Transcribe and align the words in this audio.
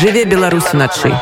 Жыве 0.00 0.24
Беларусь 0.24 0.72
уначы. 0.72 1.12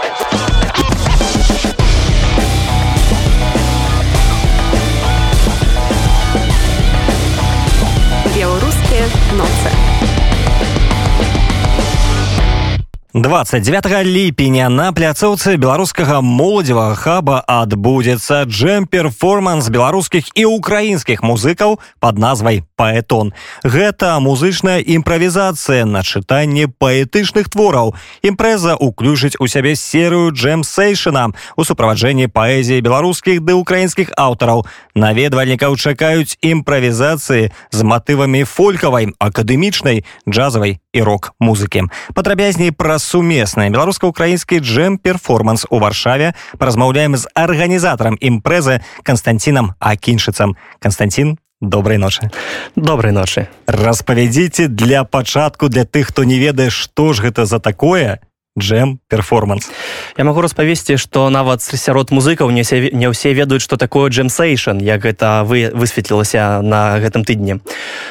29 13.14 14.04
ліпеня 14.06 14.68
на 14.70 14.92
пляцоўцы 14.94 15.56
беларускага 15.58 16.20
моладзевага 16.22 16.94
хаба 16.94 17.38
адбудзецца 17.42 18.46
джем-перформанс 18.46 19.66
беларускіх 19.66 20.30
і 20.38 20.46
украінскіх 20.46 21.26
музыкаў 21.26 21.80
под 21.98 22.22
назвай 22.22 22.62
паэтон 22.78 23.34
гэта 23.66 24.14
музычная 24.22 24.78
імправізацыя 24.78 25.90
на 25.90 26.06
чытанне 26.06 26.70
паэтычных 26.70 27.50
твораў. 27.50 27.98
Імпрэза 28.22 28.78
уключыць 28.78 29.34
у 29.42 29.50
сябе 29.50 29.74
серыю 29.74 30.30
джем-сейшана 30.30 31.34
у 31.58 31.66
суправаджэнні 31.66 32.30
паэзіі 32.30 32.78
беларускіх 32.78 33.42
ды 33.42 33.58
украінскіх 33.58 34.14
аўтараў. 34.14 34.70
Наведвальнікаў 34.94 35.74
чакаюць 35.74 36.38
імправізацыі 36.46 37.50
з 37.50 37.78
матывамі 37.82 38.46
фолькавай 38.46 39.10
акадэмічнай 39.18 40.06
джазавай 40.30 40.78
і 40.94 41.02
рок-музыкі. 41.02 41.90
Падрабязней 42.14 42.70
пра 42.70 42.99
сумеснае 43.00 43.70
беларуска-украінскі 43.72 44.60
джем-перформанс 44.60 45.66
у 45.70 45.80
варшаве. 45.80 46.34
Паразмаўляем 46.58 47.16
з 47.16 47.26
арганізатарам 47.34 48.20
імпрэзы 48.20 48.80
Константинам 49.02 49.74
акіншыцам. 49.80 50.56
Константин 50.78 51.38
добрай 51.60 51.98
ночы. 51.98 52.30
Добрай 52.76 53.12
ночы. 53.12 53.48
Распавядзіце 53.66 54.68
для 54.68 55.04
пачатку 55.04 55.68
для 55.68 55.84
тых 55.84 56.12
хто 56.12 56.24
не 56.24 56.38
ведае 56.38 56.70
што 56.70 57.12
ж 57.12 57.22
гэта 57.28 57.46
за 57.46 57.58
такое 57.58 58.20
джем 58.60 59.00
перформанс. 59.08 59.70
Я 60.16 60.24
могу 60.24 60.40
распавесці 60.40 60.96
что 60.96 61.30
нават 61.30 61.62
сярод 61.62 62.10
музыкаў 62.12 62.50
не 62.50 62.64
се, 62.64 62.90
не 62.92 63.08
ўсе 63.08 63.34
ведаюць 63.34 63.62
что 63.62 63.76
такое 63.76 64.10
джемсейшн. 64.10 64.78
Як 64.78 65.02
гэта 65.02 65.42
вы 65.44 65.70
высветлілася 65.74 66.60
на 66.62 67.00
гэтым 67.00 67.24
тыдні 67.24 67.60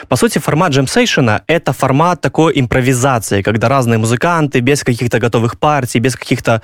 по 0.08 0.16
сути 0.16 0.40
формат 0.40 0.74
джемсейшна 0.74 1.42
это 1.48 1.74
формат 1.74 2.22
такой 2.22 2.60
імправізацыі 2.60 3.44
когда 3.44 3.70
разные 3.70 3.98
музыканты 3.98 4.60
без 4.60 4.84
каких-то 4.84 5.20
готовых 5.20 5.60
партий 5.60 6.00
без 6.00 6.16
каких-то 6.16 6.62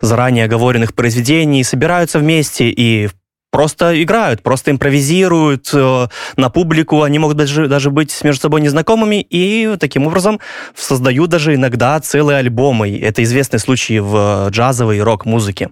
заранее 0.00 0.44
оговоренных 0.44 0.94
произведений 0.94 1.64
собираются 1.64 2.18
вместе 2.18 2.68
и 2.70 3.06
в 3.06 3.25
просто 3.50 4.02
играют, 4.02 4.42
просто 4.42 4.70
импровизируют 4.70 5.70
э, 5.72 6.08
на 6.36 6.50
публику, 6.50 7.02
они 7.02 7.18
могут 7.18 7.36
даже, 7.36 7.68
даже 7.68 7.90
быть 7.90 8.22
между 8.22 8.42
собой 8.42 8.60
незнакомыми 8.60 9.20
и 9.20 9.76
таким 9.78 10.06
образом 10.06 10.40
создают 10.74 11.30
даже 11.30 11.54
иногда 11.54 11.98
целые 12.00 12.38
альбомы. 12.38 12.98
Это 12.98 13.22
известный 13.22 13.58
случай 13.58 13.98
в 13.98 14.48
джазовой 14.50 15.00
рок-музыке. 15.00 15.70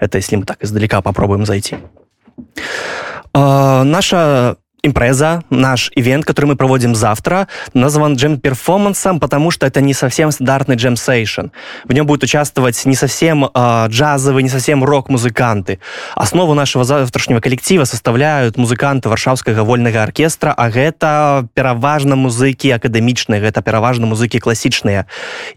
Это 0.00 0.18
если 0.18 0.36
мы 0.36 0.44
так 0.44 0.62
издалека 0.62 1.02
попробуем 1.02 1.46
зайти. 1.46 1.76
Э, 3.34 3.82
наша 3.82 4.56
импреза, 4.84 5.42
наш 5.50 5.90
ивент, 5.94 6.24
который 6.24 6.46
мы 6.46 6.56
проводим 6.56 6.94
завтра, 6.94 7.48
назван 7.72 8.16
джем 8.16 8.38
перформансом, 8.38 9.18
потому 9.18 9.50
что 9.50 9.66
это 9.66 9.80
не 9.80 9.94
совсем 9.94 10.30
стандартный 10.30 10.76
джем 10.76 10.96
сейшн. 10.96 11.46
В 11.84 11.92
нем 11.92 12.06
будут 12.06 12.24
участвовать 12.24 12.84
не 12.84 12.94
совсем 12.94 13.46
э, 13.46 13.86
джазовые, 13.88 14.42
не 14.42 14.50
совсем 14.50 14.84
рок-музыканты. 14.84 15.80
Основу 16.14 16.54
нашего 16.54 16.84
завтрашнего 16.84 17.40
коллектива 17.40 17.84
составляют 17.84 18.58
музыканты 18.58 19.08
Варшавского 19.08 19.64
вольного 19.64 20.02
оркестра, 20.02 20.52
а 20.56 20.68
это 20.70 21.48
пераважно 21.54 22.16
музыки 22.16 22.68
академичные, 22.68 23.40
это 23.40 23.62
пераважно 23.62 24.06
музыки 24.06 24.38
классичные. 24.38 25.06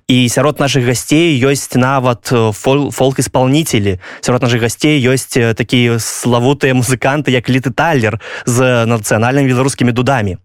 И 0.08 0.28
сярод 0.30 0.60
наших 0.60 0.86
гостей 0.86 1.38
есть 1.38 1.76
нават 1.76 2.30
э, 2.32 2.52
фол 2.54 2.92
фолк-исполнители. 2.92 4.00
Сярод 4.22 4.42
наших 4.42 4.62
гостей 4.62 5.00
есть 5.02 5.36
э, 5.36 5.54
такие 5.54 6.00
славутые 6.00 6.74
музыканты, 6.74 7.32
як 7.32 7.50
Литы 7.50 7.72
Тайлер 7.72 8.22
з 8.46 8.86
национального 8.86 9.17
нацыянальнымі 9.18 9.50
беларускімі 9.50 9.92
дудамі. 9.92 10.38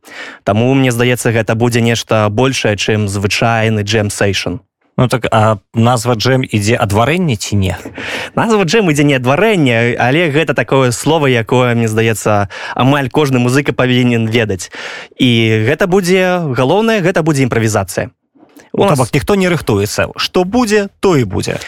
Таму 0.45 0.73
мне 0.75 0.91
здаецца 0.91 1.31
гэта 1.31 1.55
будзе 1.55 1.81
нешта 1.81 2.29
большее 2.29 2.77
чым 2.77 3.09
звычайны 3.09 3.83
джемсейшн 3.85 4.65
Ну 4.97 5.09
так 5.09 5.27
а 5.33 5.57
назва 5.75 6.15
джем 6.15 6.45
ідзе 6.45 6.77
адварэнне 6.77 7.37
ці 7.37 7.57
не? 7.57 7.77
Назва 8.37 8.65
джем 8.65 8.91
ідзе 8.93 9.05
не 9.05 9.17
адварэнне 9.17 9.97
але 9.97 10.29
гэта 10.29 10.53
такое 10.55 10.93
слово 10.93 11.33
якое 11.33 11.75
мне 11.75 11.89
здаецца 11.89 12.53
амаль 12.77 13.09
кожны 13.09 13.41
музыка 13.41 13.73
павінен 13.73 14.29
ведаць. 14.29 14.71
І 15.17 15.65
гэта 15.65 15.89
будзе 15.89 16.45
галоўнае 16.53 17.01
гэта 17.01 17.25
будзе 17.25 17.43
імправізацыя 17.43 18.13
у 18.73 18.85
нас 18.85 19.13
ніхто 19.13 19.35
не 19.35 19.49
рыхтуецца 19.49 20.09
што 20.17 20.45
будзе 20.45 20.89
то 21.01 21.17
і 21.17 21.25
будзе 21.25 21.61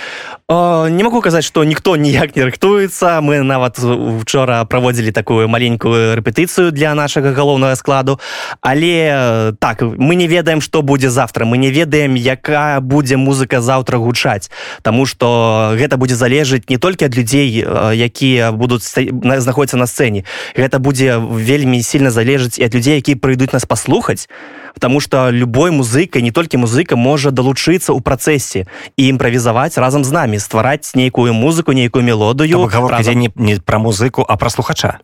Э, 0.46 0.88
не 0.90 1.02
могу 1.02 1.20
казаць 1.20 1.44
что 1.44 1.64
ніхто 1.64 1.96
ніяк 1.96 2.36
не 2.36 2.44
рыхтуецца 2.44 3.24
мы 3.24 3.40
нават 3.40 3.78
учора 3.80 4.64
праводзілі 4.68 5.08
такую 5.08 5.48
маленькую 5.48 6.20
рэпетыцыю 6.20 6.70
для 6.70 6.94
нашага 6.94 7.32
галоўнага 7.32 7.76
складу. 7.76 8.20
Але 8.60 9.56
так 9.58 9.80
мы 9.80 10.14
не 10.14 10.28
ведаем 10.28 10.60
что 10.60 10.82
будзе 10.82 11.08
завтра. 11.08 11.46
Мы 11.46 11.56
не 11.56 11.70
ведаем 11.70 12.14
якая 12.14 12.80
будзе 12.80 13.16
музыка 13.16 13.62
заўтра 13.62 13.96
гучаць 13.96 14.50
Таму 14.82 15.06
что 15.06 15.72
гэта 15.80 15.96
будзе 15.96 16.14
залежыць 16.14 16.68
не 16.68 16.76
толькі 16.76 17.06
ад 17.06 17.16
людзей 17.16 17.48
якія 17.48 18.52
будуць 18.52 18.84
знаходзіцца 18.84 19.76
на 19.80 19.86
сцэне. 19.86 20.24
Гэта 20.56 20.78
будзе 20.78 21.16
вельмі 21.16 21.80
сильно 21.82 22.10
залежыць 22.10 22.58
і 22.58 22.68
ад 22.68 22.74
людзей 22.74 23.00
якія 23.00 23.16
прыйдуць 23.16 23.56
нас 23.56 23.64
паслухаць. 23.64 24.28
Потому 24.74 25.00
что 25.00 25.30
любой 25.30 25.70
музыкай 25.70 26.20
не 26.20 26.32
толькі 26.32 26.58
музыка 26.58 26.93
можа 26.96 27.30
далучыцца 27.30 27.96
ў 27.96 28.00
працэсе 28.02 28.66
і 28.98 29.02
імправізаваць 29.08 29.78
разам 29.78 30.04
з 30.04 30.12
нами 30.12 30.34
самі 30.34 30.40
ствараць 30.40 30.94
нейкую 30.94 31.32
музыку 31.34 31.72
нейкую 31.72 32.04
мелодыю 32.04 32.68
не, 33.14 33.30
не 33.36 33.60
пра 33.60 33.78
музыку 33.78 34.24
а 34.26 34.36
пра 34.36 34.50
слухача. 34.50 34.98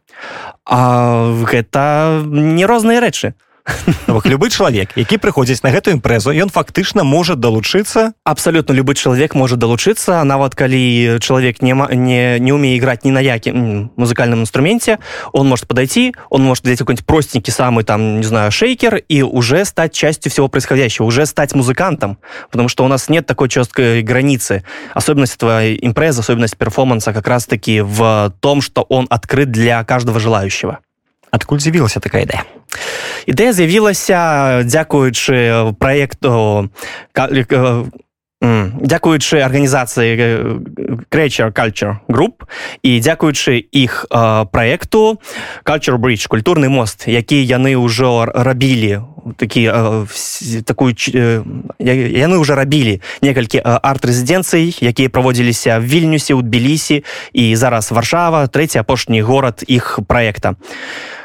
А, 0.65 1.33
гэта 1.45 2.25
не 2.25 2.67
розныя 2.67 3.01
рэчы 3.01 3.35
любы 4.25 4.51
чалавек 4.51 4.93
які 4.97 5.19
прыходзіць 5.19 5.63
на 5.63 5.71
гэтую 5.71 5.99
імпрэзу 5.99 6.31
ён 6.31 6.51
фактычна 6.51 7.05
можа 7.05 7.35
далучыцца. 7.35 8.13
Абсалютна 8.25 8.73
любы 8.73 8.95
чалавек 8.95 9.35
можа 9.35 9.57
далучыцца 9.57 10.23
нават 10.25 10.55
калі 10.55 11.19
чалавек 11.21 11.63
не 11.63 11.75
не 11.75 12.39
не 12.39 12.53
умее 12.53 12.77
іграць 12.77 13.05
ні 13.05 13.11
на 13.11 13.21
якім 13.21 13.91
музыкальным 13.97 14.47
інструменце 14.47 14.99
он 15.33 15.49
может 15.49 15.67
подойти 15.67 16.15
он 16.31 16.43
может 16.45 16.65
взять 16.65 16.79
какой-нибудь 16.79 17.07
простенький 17.07 17.53
самый 17.53 17.85
там 17.85 18.21
не 18.21 18.27
знаю 18.27 18.51
шейкер 18.51 19.03
и 19.09 19.23
уже 19.23 19.65
стать 19.65 19.93
частью 19.93 20.31
всего 20.31 20.49
происходящего 20.49 21.07
уже 21.07 21.27
стать 21.27 21.55
музыкантом 21.55 22.19
потому 22.51 22.69
что 22.69 22.85
у 22.85 22.89
нас 22.89 23.09
нет 23.09 23.27
такой 23.27 23.49
четкой 23.49 24.03
границы. 24.03 24.65
Особенность 24.95 25.39
твоя 25.39 25.75
импреза 25.75 26.21
особенность 26.21 26.57
перформанса 26.57 27.13
как 27.13 27.27
раз 27.27 27.47
таки 27.47 27.81
в 27.81 28.33
том 28.41 28.61
что 28.61 28.83
он 28.83 29.07
открыт 29.11 29.51
для 29.51 29.85
каждого 29.85 30.21
желающего. 30.21 30.79
Адкуль 31.31 31.61
з'явілася 31.61 32.01
такая 32.01 32.27
ідэя 32.27 32.43
ідэя 33.27 33.53
з'явілася 33.53 34.63
дзякуючы 34.65 35.75
праекту 35.79 36.69
дзякуючы 38.41 39.41
арганізацыі 39.45 40.17
кречер 41.13 41.53
culture 41.53 42.01
груп 42.09 42.49
і 42.83 42.97
дзякуючы 43.01 43.61
іх 43.61 44.07
праекту 44.53 45.21
culture 45.65 46.01
bridge 46.01 46.25
культурны 46.25 46.73
мост 46.73 47.05
які 47.05 47.37
яны 47.45 47.77
ўжо 47.77 48.25
рабілі. 48.25 49.05
Такі 49.37 49.69
такую 50.65 50.97
яны 50.97 52.37
ўжо 52.41 52.57
рабілі 52.57 53.05
некалькі 53.21 53.61
арт-рэзідэнцый 53.61 54.73
якія 54.81 55.13
праводзіліся 55.13 55.77
в 55.77 55.85
вільнюсе 55.85 56.33
у 56.33 56.41
тбілісі 56.41 57.05
і 57.37 57.57
зараз 57.57 57.93
варшава 57.93 58.49
трэці 58.49 58.81
апошні 58.81 59.21
горад 59.21 59.61
іх 59.69 60.01
праекта. 60.09 60.57
і 60.57 61.20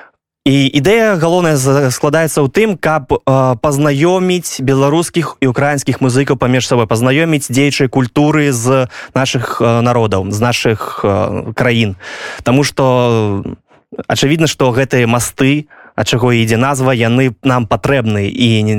і 0.45 0.69
ідэя 0.69 1.17
галоўная 1.17 1.57
складаецца 1.89 2.45
ў 2.45 2.47
тым 2.53 2.69
каб 2.77 3.09
э, 3.09 3.17
пазнаёміць 3.57 4.61
беларускіх 4.61 5.41
і 5.41 5.49
украінскіх 5.49 6.05
музыкаў 6.05 6.37
паміж 6.37 6.69
сабой 6.69 6.85
пазнаёміць 6.85 7.49
дзейчай 7.49 7.89
культуры 7.89 8.53
з 8.53 8.85
наших 9.17 9.57
э, 9.57 9.81
народаў 9.81 10.29
з 10.29 10.39
наших 10.39 11.01
э, 11.01 11.49
краін. 11.57 11.97
Таму 12.45 12.61
что 12.61 13.41
ачавідна 14.05 14.45
што 14.45 14.69
гэтыя 14.69 15.09
масты 15.09 15.65
ад 15.97 16.05
чаго 16.05 16.29
ідзе 16.29 16.61
назва 16.61 16.93
яны 16.93 17.33
нам 17.41 17.65
патрэбны. 17.65 18.29
І 18.29 18.61
не, 18.61 18.75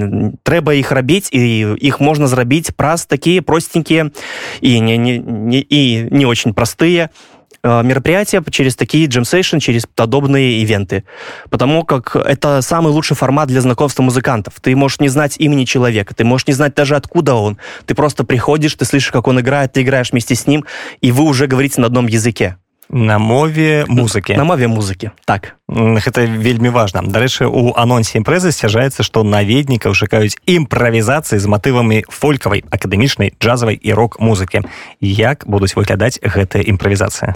трэба 0.46 0.78
іх 0.78 0.94
рабіць 0.94 1.34
і 1.34 1.74
іх 1.82 1.98
можна 1.98 2.30
зрабіць 2.30 2.70
праз 2.78 3.10
такія 3.10 3.42
просценькія 3.42 4.14
і 4.62 4.72
не, 4.80 4.94
не, 4.94 5.18
не, 5.18 5.60
і 5.66 6.14
не 6.14 6.30
очень 6.30 6.54
простыя. 6.54 7.10
і 7.10 7.35
мероприятия 7.82 8.42
через 8.50 8.76
такие 8.76 9.06
джемсейшн, 9.06 9.58
через 9.58 9.86
подобные 9.86 10.60
ивенты. 10.62 11.04
Потому 11.50 11.84
как 11.84 12.16
это 12.16 12.62
самый 12.62 12.92
лучший 12.92 13.16
формат 13.16 13.48
для 13.48 13.60
знакомства 13.60 14.02
музыкантов. 14.02 14.54
Ты 14.60 14.74
можешь 14.76 15.00
не 15.00 15.08
знать 15.08 15.36
имени 15.38 15.64
человека, 15.64 16.14
ты 16.14 16.24
можешь 16.24 16.46
не 16.46 16.54
знать 16.54 16.74
даже 16.74 16.96
откуда 16.96 17.34
он. 17.34 17.58
Ты 17.86 17.94
просто 17.94 18.24
приходишь, 18.24 18.74
ты 18.74 18.84
слышишь, 18.84 19.10
как 19.10 19.26
он 19.26 19.40
играет, 19.40 19.72
ты 19.72 19.82
играешь 19.82 20.12
вместе 20.12 20.34
с 20.34 20.46
ним, 20.46 20.64
и 21.00 21.12
вы 21.12 21.24
уже 21.24 21.46
говорите 21.46 21.80
на 21.80 21.86
одном 21.86 22.06
языке. 22.06 22.56
На 22.88 23.18
мове 23.18 23.84
музыкі 23.88 24.36
на 24.36 24.44
мове 24.44 24.68
музыкі 24.68 25.10
так. 25.24 25.56
Гэта 25.66 26.22
вельмі 26.22 26.70
важна 26.70 27.02
дарэчы 27.02 27.50
у 27.50 27.74
анонсе 27.74 28.22
імпрэзы 28.22 28.54
сцяжаецца 28.54 29.02
што 29.02 29.26
наведнікаў 29.26 29.98
чакаюць 29.98 30.38
імправізацыі 30.46 31.42
з 31.42 31.46
матывамі 31.50 32.06
фолькавай 32.06 32.62
акадэмічнай 32.70 33.34
джазавай 33.42 33.74
і 33.74 33.90
рок-музыкі 33.92 34.62
як 35.00 35.42
будуць 35.46 35.74
выглядаць 35.74 36.22
гэтая 36.22 36.62
імправізацыя 36.62 37.34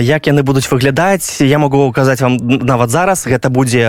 як 0.00 0.26
яны 0.26 0.42
будуць 0.42 0.68
выглядаць? 0.70 1.40
Я 1.40 1.58
могу 1.58 1.88
указаць 1.88 2.20
вам 2.20 2.36
нават 2.36 2.90
зараз. 2.90 3.26
Гэта 3.26 3.48
будзе 3.48 3.88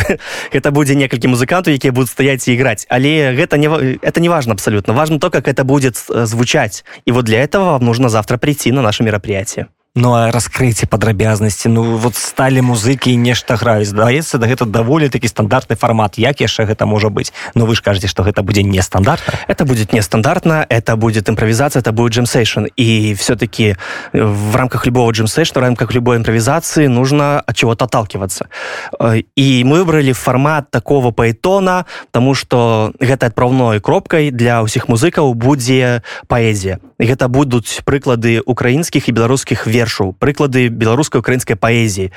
гэта 0.54 0.70
будзе 0.70 0.94
некалькі 0.94 1.28
музыкантаў 1.28 1.76
якія 1.76 1.92
будуць 1.92 2.16
стаяць 2.16 2.48
і 2.48 2.56
іграць. 2.56 2.86
Але 2.88 3.36
гэта 3.36 3.60
не 3.60 3.68
это 4.00 4.20
не 4.20 4.28
важно 4.28 4.52
абсолютно 4.52 4.94
важно 4.94 5.18
то 5.18 5.30
как 5.30 5.48
это 5.48 5.64
будет 5.64 5.96
звучаць. 6.08 6.84
І 7.04 7.12
вот 7.12 7.24
для 7.24 7.44
этого 7.44 7.76
вам 7.76 7.84
нужно 7.84 8.08
завтра 8.08 8.38
прийти 8.38 8.72
на 8.72 8.82
наше 8.82 9.04
мероприятие 9.04 9.66
Ну 9.96 10.12
а 10.12 10.30
раскрыйце 10.30 10.84
падрабязнасці 10.84 11.72
Ну 11.72 11.96
вот 11.96 12.16
сталі 12.20 12.60
музыкі 12.60 13.08
і 13.08 13.16
нешта 13.16 13.56
граюць. 13.56 13.88
Здаецца 13.88 14.36
да 14.36 14.44
гэта 14.44 14.68
даволі 14.68 15.08
такі 15.08 15.24
стандартны 15.24 15.72
фармат. 15.72 16.20
Як 16.20 16.44
яшчэ 16.44 16.68
гэта 16.68 16.84
можа 16.84 17.08
быць? 17.08 17.32
Ну 17.56 17.64
вы 17.64 17.72
ж 17.72 17.80
кажаце 17.80 18.04
што 18.04 18.20
гэта 18.20 18.44
будзе 18.44 18.60
нестандартна. 18.60 19.32
Это 19.48 19.64
будет 19.64 19.96
нестандартна 19.96 20.66
это 20.68 20.96
будет 20.96 21.30
импровизация 21.30 21.80
это 21.80 21.92
будет 21.92 22.12
джемсейшн 22.12 22.68
и 22.76 23.14
все-таки 23.14 23.76
э, 24.12 24.22
в 24.22 24.54
рамках 24.54 24.84
любого 24.84 25.10
джемсейшна 25.12 25.60
в 25.60 25.64
рамках 25.64 25.94
любой 25.94 26.18
импровизации 26.18 26.88
нужно 26.88 27.40
от 27.40 27.56
чего-то 27.56 27.86
отталкиваться. 27.86 28.48
Э, 29.00 29.22
и 29.34 29.64
мы 29.64 29.80
выбрали 29.80 30.12
формат 30.12 30.70
такого 30.70 31.10
паэтона 31.10 31.86
тому 32.10 32.34
что 32.34 32.92
гэта 33.00 33.26
отправной 33.32 33.80
кропкой 33.80 34.30
для 34.30 34.60
ўсіх 34.60 34.92
музыкаў 34.92 35.32
будзе 35.32 36.02
паэзія 36.28 36.84
гэта 37.00 37.28
будуць 37.28 37.80
прыклады 37.88 38.44
украінскіх 38.44 39.08
і 39.08 39.12
беларускіх 39.12 39.66
версій 39.66 39.85
вершаў 39.86 40.12
прыклады 40.18 40.66
беларускай 40.68 41.22
украінскай 41.22 41.54
паэзіі. 41.54 42.10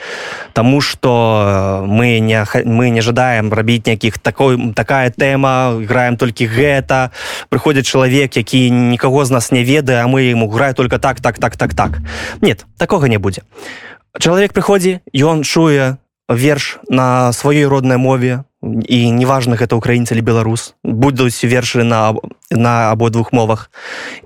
Таму 0.57 0.81
что 0.81 1.85
мы 1.85 2.17
не 2.19 2.41
мы 2.65 2.89
не 2.89 3.05
жадаем 3.05 3.53
рабіць 3.53 3.85
нейкіх 3.85 4.17
такой 4.17 4.57
такая 4.73 5.13
тэма 5.13 5.77
играем 5.77 6.17
толькі 6.17 6.49
гэта. 6.49 7.13
Прыходзіць 7.53 7.85
чалавек 7.85 8.33
які 8.33 8.69
нікаго 8.73 9.25
з 9.25 9.31
нас 9.37 9.51
не 9.53 9.63
ведае 9.63 10.01
а 10.01 10.09
мы 10.09 10.33
ему 10.33 10.49
граю 10.49 10.73
только 10.73 10.97
так 10.97 11.21
так 11.21 11.37
так 11.37 11.55
так 11.55 11.73
так. 11.73 12.01
Нет 12.41 12.65
такога 12.77 13.07
не 13.07 13.21
будзе. 13.21 13.45
Чалавек 14.17 14.53
прыходзі 14.57 15.05
ён 15.13 15.45
чуе 15.45 16.01
верш 16.29 16.79
на 16.89 17.33
сваёй 17.33 17.65
роднай 17.65 17.97
мове 17.97 18.43
і 18.61 19.11
неважна 19.11 19.55
гэта 19.55 19.79
украінцы 19.79 20.13
или 20.13 20.21
беларус 20.21 20.75
будуць 20.83 21.43
вершы 21.47 21.83
на 21.83 22.13
на 22.51 22.91
абодвух 22.91 23.31
мовах. 23.31 23.71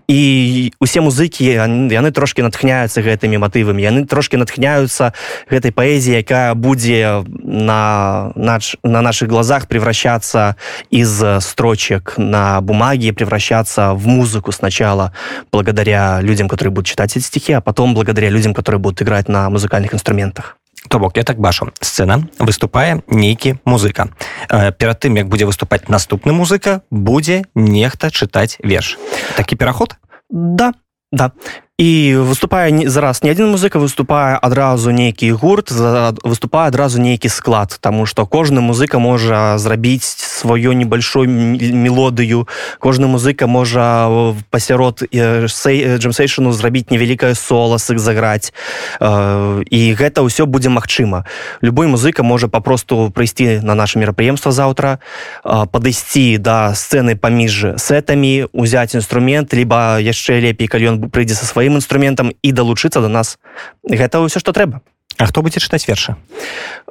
І 0.07 0.71
усе 0.79 1.01
музыкі 1.01 1.45
яны 1.45 2.11
трошки 2.11 2.41
натхняюцца 2.41 3.05
гэтымі 3.05 3.38
матывамі 3.38 3.83
яны 3.83 4.07
трошки 4.09 4.38
натхняюцца 4.38 5.13
гэтай 5.51 5.71
паэзіі 5.71 6.17
якая 6.17 6.55
будзе 6.57 7.23
на 7.29 8.31
нач 8.35 8.75
на 8.83 9.01
наших 9.01 9.29
глазах 9.29 9.67
превращаться 9.67 10.56
из 10.89 11.13
строчек 11.45 12.15
на 12.17 12.61
бумаге 12.61 13.13
превращаться 13.13 13.94
в 13.94 14.07
музыку 14.07 14.51
сначала 14.51 15.13
благодаря 15.51 16.21
людям 16.21 16.49
которые 16.49 16.73
будут 16.73 16.88
читать 16.88 17.15
эти 17.15 17.23
стихи 17.23 17.53
а 17.53 17.61
потом 17.61 17.94
благодаря 17.94 18.29
людям 18.29 18.53
которые 18.53 18.79
будут 18.79 19.01
играть 19.01 19.29
на 19.29 19.49
музыкальных 19.49 19.94
инструментах 19.94 20.57
То 20.94 21.00
бок 21.00 21.18
я 21.18 21.24
так 21.24 21.40
бачу 21.40 21.72
сцена. 21.81 22.22
Выступае 22.38 23.01
нейкі 23.07 23.57
музыка 23.66 24.13
э, 24.45 24.69
перад 24.78 25.01
тым 25.01 25.18
як 25.18 25.25
будзе 25.25 25.50
выступаць 25.50 25.90
наступны 25.90 26.38
музыка 26.38 26.86
будзе 26.92 27.50
нехта 27.56 28.13
чытаць 28.13 28.62
верш. 28.62 29.01
Такі 29.34 29.56
пераход 29.56 29.98
да 30.30 30.78
да 31.12 31.31
і 31.79 32.15
выступае 32.21 32.69
зараз 32.85 33.23
не 33.23 33.33
адзін 33.33 33.49
музыка 33.49 33.81
выступае 33.81 34.37
адразу 34.37 34.93
нейкі 34.93 35.33
гурт 35.33 35.73
выступае 36.21 36.69
адразу 36.69 37.01
нейкі 37.01 37.33
склад 37.33 37.77
тому 37.81 38.05
что 38.05 38.27
кожны 38.29 38.61
музыка 38.61 38.99
можа 39.01 39.57
зрабіць 39.57 40.05
сваё 40.05 40.77
небольшой 40.77 41.25
мелодыю 41.25 42.47
кожны 42.77 43.07
музыка 43.07 43.47
можа 43.47 44.05
пасярод 44.53 45.01
джемсейшну 45.09 46.53
зрабіць 46.53 46.93
невялікае 46.93 47.33
соласык 47.33 47.97
заграць 47.97 48.53
і 49.01 49.81
гэта 49.97 50.21
ўсё 50.21 50.45
будзе 50.45 50.69
магчыма. 50.69 51.25
Любой 51.65 51.87
музыка 51.87 52.21
можа 52.21 52.47
папросту 52.47 53.09
прыйсці 53.09 53.65
на 53.65 53.73
наше 53.73 53.97
мерапрыемства 53.97 54.51
заўтра 54.53 55.01
падысці 55.41 56.37
да 56.37 56.77
сцэны 56.77 57.17
паміж 57.17 57.81
сетамі 57.81 58.45
узяць 58.53 58.93
інструмент 58.93 59.57
либо 59.57 59.97
яшчэ 59.97 60.37
лепей 60.37 60.69
калі 60.69 60.85
ён 60.85 60.95
прыйдзе 61.09 61.33
са 61.33 61.49
сваім 61.49 61.62
сваім 61.63 61.80
інструментам 61.80 62.33
і 62.44 62.51
далучыцца 62.51 63.00
до 63.00 63.07
нас. 63.07 63.39
Гэта 63.88 64.19
ўсё 64.19 64.44
што 64.44 64.51
трэба. 64.51 64.83
А 65.15 65.30
хто 65.31 65.39
будзе 65.39 65.63
чытаць 65.63 65.88
вершы? 65.88 66.19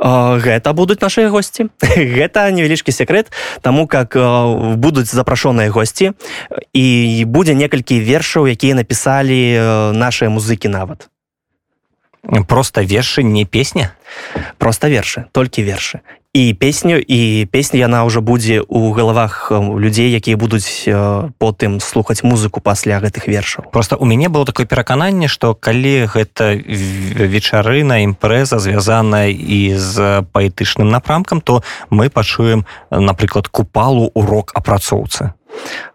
Гэта 0.00 0.72
будуць 0.72 1.04
наши 1.04 1.28
госці. 1.28 1.68
Гэта 2.16 2.48
невялічкі 2.48 2.88
секрет 2.92 3.28
тому 3.60 3.86
как 3.86 4.16
будуць 4.80 5.12
запрашоныя 5.12 5.68
госці 5.68 6.16
і 6.72 6.86
будзе 7.28 7.52
некалькі 7.52 8.00
вершаў 8.00 8.48
якія 8.48 8.80
напісалі 8.80 9.92
наши 9.92 10.32
музыкі 10.32 10.72
нават. 10.72 11.12
Просто 12.48 12.80
вершы 12.80 13.20
не 13.22 13.44
песня? 13.44 13.92
Просто 14.56 14.88
вершы 14.88 15.28
толькі 15.36 15.68
вершы 15.68 16.00
і 16.32 16.54
песню 16.54 16.96
і 16.96 17.44
песня 17.52 17.84
яна 17.84 18.08
ўжо 18.08 18.24
будзе 18.24 18.64
у 18.64 18.92
галавах 18.96 19.52
людзей 19.52 20.08
якія 20.16 20.40
будуць 20.40 20.88
потым 21.36 21.76
слухаць 21.80 22.24
музыку 22.24 22.64
пасля 22.64 23.04
гэтых 23.04 23.28
вершаў. 23.28 23.68
Просто 23.68 23.96
у 23.96 24.08
мяне 24.08 24.32
было 24.32 24.48
такое 24.48 24.64
перакананне 24.64 25.28
что 25.28 25.54
калі 25.54 26.08
гэта 26.08 26.56
вечарына 26.56 28.00
імпрэза 28.08 28.58
звязаная 28.58 29.28
і 29.28 29.76
з 29.76 30.24
паэтычным 30.32 30.88
напрамкам 30.88 31.44
то 31.44 31.62
мы 31.90 32.08
пачуем 32.08 32.64
напрыклад 32.90 33.48
купалу 33.48 34.10
урок 34.14 34.56
апрацоўцы 34.56 35.36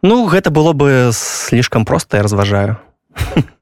ну 0.01 0.29
гэта 0.29 0.53
было 0.53 0.73
бы 0.73 1.09
слишком 1.13 1.85
просто 1.85 2.17
я 2.17 2.23
разважаю. 2.23 2.77
Э, 3.35 3.41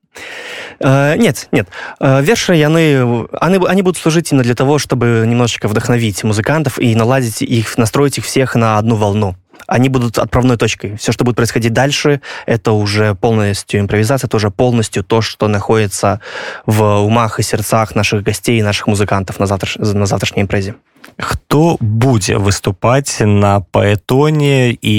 нет, 0.80 1.48
нет. 1.51 1.68
Э, 2.00 2.22
верши, 2.22 2.56
яны, 2.56 3.27
они, 3.39 3.60
они 3.66 3.81
будут 3.81 3.98
служить 3.98 4.31
именно 4.31 4.44
для 4.44 4.56
того, 4.56 4.80
чтобы 4.80 5.24
немножечко 5.27 5.68
вдохновить 5.68 6.24
музыкантов 6.24 6.80
и 6.80 6.95
наладить 6.95 7.42
их, 7.42 7.77
настроить 7.77 8.18
их 8.18 8.25
всех 8.25 8.56
на 8.56 8.77
одну 8.77 8.95
волну. 8.95 9.36
Они 9.68 9.89
будут 9.89 10.19
отправной 10.19 10.57
точкой. 10.57 10.95
Все, 10.98 11.12
что 11.12 11.24
будет 11.24 11.38
происходить 11.38 11.74
дальше, 11.74 12.22
это 12.45 12.72
уже 12.72 13.16
полностью 13.16 13.80
импровизация, 13.80 14.27
это 14.27 14.38
уже 14.38 14.51
полностью 14.51 15.04
то, 15.04 15.22
что 15.22 15.48
находится 15.48 16.19
в 16.66 16.83
умах 17.00 17.39
и 17.39 17.44
сердцах 17.44 17.95
наших 17.95 18.24
гостей 18.24 18.60
и 18.60 18.63
наших 18.63 18.88
музыкантов 18.88 19.39
на, 19.39 19.48
завтра, 19.48 19.69
на 19.80 20.06
завтрашней 20.06 20.44
импрезе. 20.44 20.75
Хто 21.18 21.77
будзе 21.80 22.38
выступаць 22.38 23.24
на 23.24 23.62
паэтоне 23.62 24.75
і 24.75 24.98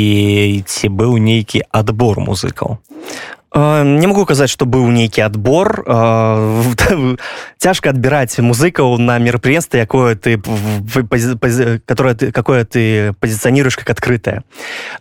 ці 0.64 0.87
быў 0.88 1.19
нейкі 1.20 1.67
адбор 1.69 2.23
музыкаў? 2.25 2.78
Не 3.56 4.06
могу 4.06 4.26
казаць 4.26 4.50
что 4.50 4.67
быў 4.67 4.93
нейкі 4.93 5.25
адбор 5.25 5.81
цяжка 7.57 7.90
адбіраць 7.95 8.37
музыкаў 8.38 8.99
на 9.00 9.19
мерапрыемстве 9.19 9.81
якое 9.81 10.14
ты 10.14 10.37
которое 11.87 12.14
ты 12.14 12.33
какое 12.33 12.64
ты 12.64 13.12
позиционируешь 13.21 13.76
как 13.76 13.90
открытое. 13.90 14.45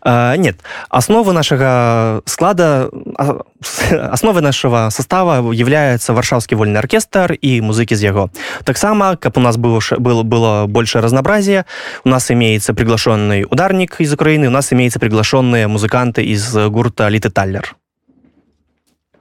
Нет. 0.06 0.60
Основы 0.89 1.34
нашага 1.34 2.22
склада 2.25 2.89
основы 3.91 4.41
нашего 4.41 4.89
состава 4.89 5.51
является 5.51 6.13
варшаўскі 6.13 6.56
вольны 6.56 6.77
оркестр 6.77 7.38
і 7.41 7.62
музыкі 7.62 7.96
з 7.96 8.03
яго 8.03 8.30
таксама 8.63 9.15
каб 9.18 9.38
у 9.38 9.41
нас 9.41 9.58
было 9.58 9.82
было 9.98 10.24
было 10.24 10.65
больше 10.68 11.01
разнообразия 11.01 11.65
у 12.03 12.10
нас 12.10 12.32
имеется 12.32 12.74
приглашенный 12.74 13.46
ударник 13.50 14.00
из 14.00 14.13
украины 14.13 14.48
у 14.48 14.51
нас 14.51 14.72
имеется 14.72 15.00
приглашенные 15.00 15.68
музыканты 15.68 16.24
из 16.24 16.56
гурта 16.56 17.10
літы 17.10 17.30
таллер 17.30 17.75
Э, 17.75 17.85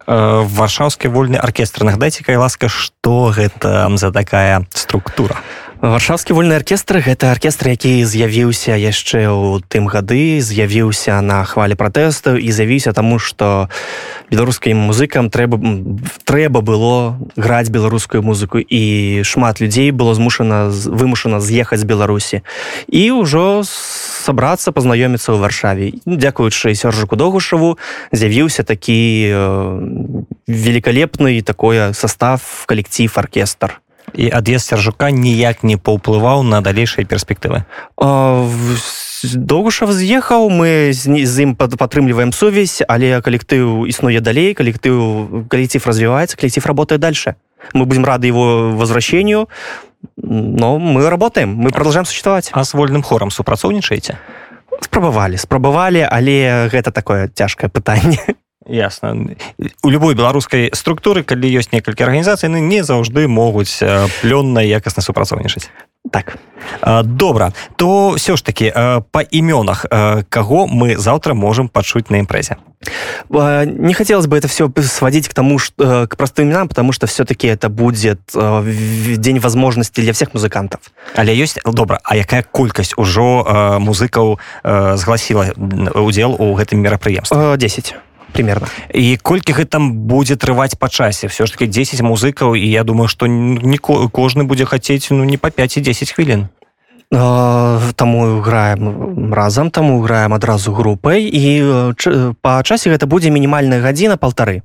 варшаўскі 0.06 1.08
вольны 1.08 1.37
аркестр. 1.37 1.84
Нагадайце 1.84 2.25
кай 2.25 2.37
ласка 2.37 2.68
што 2.68 3.32
гэта 3.34 3.88
за 3.96 4.12
такая 4.12 4.66
структура? 4.75 5.40
Варшаўскі 5.84 6.32
вольны 6.32 6.54
аркестр 6.56 7.02
гэта 7.04 7.28
аркестр 7.28 7.68
які 7.76 8.08
з'явіўся 8.08 8.73
яшчэ 8.73 9.28
ў 9.28 9.61
тым 9.68 9.84
гады 9.84 10.40
з'явіўся 10.40 11.20
на 11.20 11.44
хвалі 11.44 11.76
пратэстаў 11.76 12.40
і 12.40 12.49
з'явіўся 12.49 12.96
таму 12.96 13.18
што 13.20 13.68
беларускім 14.32 14.80
музыкам 14.80 15.28
трэба 15.28 15.61
трэба 16.25 16.64
было 16.64 17.20
граць 17.37 17.68
беларускую 17.68 18.25
музыку 18.25 18.64
і 18.64 19.20
шмат 19.28 19.61
людзей 19.61 19.90
было 19.90 20.16
змушана 20.16 20.73
вымушана 20.73 21.44
з'ехаць 21.44 21.84
з 21.84 21.90
беларусі. 21.90 22.40
І 22.88 23.11
ўжо 23.20 23.61
с 23.61 24.13
сабрацца 24.25 24.73
пазнаёміцца 24.73 25.37
ў 25.37 25.38
варшаве. 25.38 25.87
Дзякуючы 26.09 26.73
сёржыку 26.73 27.21
догушаву 27.21 27.76
з'явіўся 28.09 28.64
такі 28.64 29.00
э, 29.28 29.38
великолепны 30.49 31.45
такое 31.45 31.93
состав 31.93 32.64
калектив 32.66 33.12
оркестр 33.21 33.85
і 34.14 34.31
ад'езд 34.31 34.73
сяржука 34.73 35.11
ніяк 35.11 35.64
не 35.64 35.76
паўплываў 35.76 36.43
на 36.47 36.61
далейшыя 36.61 37.04
перспектывы. 37.04 37.64
Доўгушав 39.25 39.93
з'ехаў 39.93 40.49
мы 40.52 40.93
з, 40.93 41.09
з 41.25 41.35
ім 41.49 41.57
падтрымліваем 41.57 42.33
сувязь 42.33 42.85
але 42.87 43.21
калектыў 43.25 43.88
існуе 43.88 44.21
далей 44.21 44.54
калектыў 44.54 45.49
калектив 45.49 45.83
развіваецца 45.87 46.37
калектив 46.37 46.66
работае 46.66 46.99
дальше. 46.99 47.37
Мы 47.73 47.87
будем 47.87 48.04
рады 48.04 48.26
его 48.28 48.76
возвращению, 48.76 49.49
но 50.16 50.78
мы 50.78 51.08
работаем, 51.08 51.54
мы 51.54 51.70
продолжаем 51.70 52.04
существовать. 52.06 52.50
А 52.52 52.64
с 52.64 52.75
вольным 52.75 53.02
хором 53.02 53.30
супрацоўнічаеце? 53.30 54.18
Спрабавалі, 54.80 55.38
спрабавалі, 55.38 56.02
але 56.11 56.68
гэта 56.68 56.90
такое 56.90 57.28
цяжкае 57.28 57.70
пытанне. 57.70 58.18
Ясна 58.66 59.14
у 59.83 59.88
любой 59.90 60.14
беларускай 60.14 60.71
структуры 60.73 61.23
калі 61.23 61.49
ёсць 61.49 61.73
некалькі 61.73 62.04
арганізацый 62.04 62.49
ну, 62.49 62.59
не 62.59 62.85
заўжды 62.85 63.28
могуць 63.28 63.80
плённа 64.23 64.61
якасна 64.64 65.02
супрацоўнічаць. 65.02 65.71
Так. 66.11 66.37
Добра. 67.04 67.52
То 67.76 68.11
все 68.11 68.37
ж 68.37 68.44
таки 68.44 68.73
по 69.11 69.21
імёнах 69.21 69.87
каго 70.28 70.66
мы 70.66 70.97
завтра 70.97 71.35
можем 71.35 71.68
пачуць 71.68 72.11
на 72.11 72.21
імпрэзе? 72.21 72.56
Не 73.30 73.94
хотелось 73.94 74.26
бы 74.26 74.37
это 74.37 74.47
все 74.49 74.71
сводить 74.83 75.28
к 75.28 75.35
тому 75.35 75.59
что 75.59 76.06
к 76.06 76.16
простым 76.16 76.49
именам 76.49 76.68
потому 76.68 76.92
что 76.92 77.06
все-таки 77.06 77.47
это 77.47 77.68
будет 77.68 78.21
день 78.35 79.38
возможности 79.38 80.00
для 80.00 80.12
всех 80.12 80.35
музыкантов. 80.35 80.80
Але 81.16 81.33
ёсць 81.33 81.59
добра 81.64 82.00
а 82.04 82.16
якая 82.16 82.44
колькасць 82.52 82.94
ужо 82.97 83.78
музыкаў 83.80 84.38
згласіла 84.64 85.52
удзел 85.94 86.37
у 86.38 86.54
гэтым 86.54 86.85
мерапрыемстве? 86.85 87.56
10 87.56 87.94
примерно. 88.35 88.67
І 88.91 89.17
колькі 89.17 89.55
гэта 89.55 89.79
там 89.79 89.93
будзе 90.11 90.35
трываць 90.35 90.75
па 90.75 90.91
часе? 90.91 91.31
Все 91.31 91.47
ж 91.47 91.55
таки 91.55 91.71
10 91.71 92.03
музыкаў 92.03 92.59
і 92.59 92.67
я 92.67 92.83
думаю 92.83 93.09
что 93.09 93.26
не 93.31 93.79
кожны 93.79 94.45
будзе 94.45 94.67
хацець 94.67 95.09
ну 95.11 95.25
не 95.25 95.38
по 95.38 95.50
5 95.50 95.76
і 95.79 95.81
10 95.81 96.12
хвілін 96.12 96.49
таму 97.95 98.41
граем 98.41 99.35
разам 99.35 99.71
таму 99.71 100.00
граем 100.00 100.35
адразу 100.35 100.73
групай 100.73 101.23
і 101.23 101.95
па 102.43 102.62
часе 102.62 102.91
гэта 102.91 103.07
будзе 103.07 103.31
мінімальная 103.31 103.81
гадзіна 103.81 104.17
полторы 104.17 104.62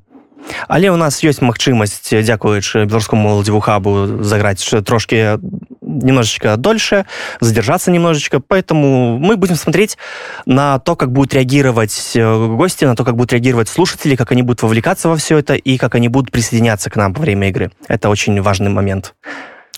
але 0.67 0.89
у 0.91 0.97
нас 0.97 1.23
ёсць 1.23 1.41
магчымасць 1.41 2.13
дзякуючы 2.13 2.85
беларускому 2.85 3.21
моладзеву 3.29 3.59
хабу 3.59 4.23
заграць 4.23 4.63
трошки 4.85 5.39
немножечко 5.81 6.55
дольше, 6.57 7.05
задержаться 7.41 7.91
немножечко, 7.91 8.39
поэтому 8.39 9.17
мы 9.17 9.37
будем 9.37 9.55
смотреть 9.55 9.97
на 10.45 10.79
то, 10.79 10.95
как 10.95 11.11
будут 11.11 11.33
реагировать 11.33 12.11
э, 12.15 12.47
гости, 12.47 12.85
на 12.85 12.95
то, 12.95 13.03
как 13.03 13.15
будут 13.15 13.33
реагировать 13.33 13.69
слушатели, 13.69 14.15
как 14.15 14.31
они 14.31 14.43
будут 14.43 14.61
вовлекаться 14.61 15.09
во 15.09 15.17
все 15.17 15.37
это 15.37 15.55
и 15.55 15.77
как 15.77 15.95
они 15.95 16.07
будут 16.07 16.31
присоединяться 16.31 16.89
к 16.89 16.95
нам 16.95 17.13
во 17.13 17.21
время 17.21 17.49
игры. 17.49 17.71
Это 17.87 18.09
очень 18.09 18.39
важный 18.41 18.69
момент. 18.69 19.15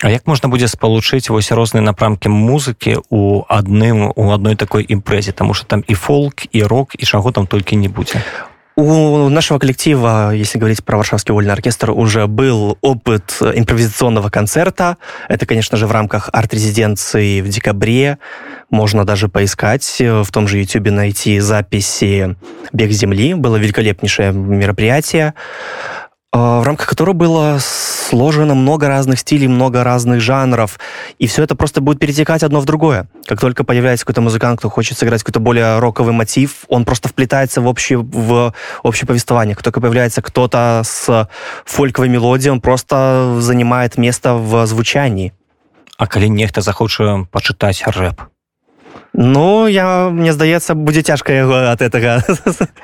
А 0.02 0.10
як 0.10 0.26
можна 0.26 0.50
будзе 0.50 0.66
спалучыць 0.66 1.30
вось 1.30 1.52
розныя 1.54 1.86
напрамкі 1.86 2.30
музыкі 2.34 3.06
у 3.14 3.46
адным 3.46 4.10
у 4.16 4.32
адной 4.34 4.58
такой 4.58 4.82
імпрэзе 4.82 5.32
тому 5.32 5.54
что 5.54 5.68
там 5.68 5.84
і 5.88 5.94
фолк 5.94 6.50
і 6.52 6.64
рок 6.64 6.98
і 6.98 7.06
чаго 7.06 7.32
там 7.32 7.46
толькі 7.46 7.78
не 7.78 7.88
будзе 7.88 8.24
У 8.78 9.28
нашего 9.28 9.60
коллектива, 9.60 10.34
если 10.34 10.58
говорить 10.58 10.84
про 10.84 10.96
Варшавский 10.98 11.34
вольный 11.34 11.52
оркестр, 11.52 11.92
уже 11.92 12.28
был 12.28 12.78
опыт 12.82 13.38
импровизационного 13.42 14.30
концерта. 14.30 14.96
Это, 15.28 15.46
конечно 15.46 15.78
же, 15.78 15.88
в 15.88 15.92
рамках 15.92 16.30
арт-резиденции 16.32 17.42
в 17.42 17.50
декабре. 17.50 18.18
Можно 18.70 19.04
даже 19.04 19.28
поискать, 19.28 19.98
в 20.00 20.32
том 20.32 20.48
же 20.48 20.60
YouTube 20.60 20.90
найти 20.90 21.40
записи 21.40 22.38
«Бег 22.72 22.92
земли». 22.92 23.34
Было 23.34 23.58
великолепнейшее 23.58 24.32
мероприятие. 24.32 25.34
А, 26.34 26.62
в 26.62 26.64
рамках 26.64 26.88
которого 26.88 27.14
было 27.14 27.58
сложено 27.60 28.56
много 28.56 28.88
разных 28.88 29.20
стилей, 29.20 29.48
много 29.48 29.84
разных 29.84 30.22
жанров, 30.22 30.80
и 31.20 31.28
все 31.28 31.44
это 31.44 31.56
просто 31.56 31.82
будет 31.82 32.00
перетекать 32.00 32.44
одно 32.44 32.62
в 32.62 32.66
другое. 32.66 33.08
Как 33.26 33.42
только 33.42 33.64
появляется 33.66 34.06
какой-то 34.06 34.22
музыкант, 34.22 34.60
кто 34.60 34.70
хочет 34.70 34.98
сыграть 34.98 35.24
какой-то 35.24 35.42
более 35.42 35.80
роковый 35.80 36.14
мотив, 36.14 36.66
он 36.70 36.86
просто 36.86 37.10
вплетается 37.10 37.60
в 37.62 37.68
общее, 37.68 38.00
в 38.00 38.54
общее 38.84 39.08
повествование. 39.08 39.56
Как 39.56 39.64
только 39.64 39.82
появляется 39.82 40.22
кто-то 40.22 40.84
с 40.86 41.30
фольковой 41.66 42.08
мелодией, 42.08 42.52
он 42.52 42.62
просто 42.62 43.38
занимает 43.40 43.98
место 43.98 44.36
в 44.36 44.66
звучании. 44.66 45.34
А 46.02 46.08
калі 46.10 46.34
нехта 46.34 46.62
захоча 46.66 47.28
пачытаць 47.30 47.86
рэп 47.86 48.22
Ну 49.14 49.68
я 49.68 50.10
мне 50.10 50.34
здаецца 50.34 50.74
будзе 50.74 51.04
цяжка 51.04 51.34
яго 51.34 51.72
от 51.72 51.82
этого 51.82 52.24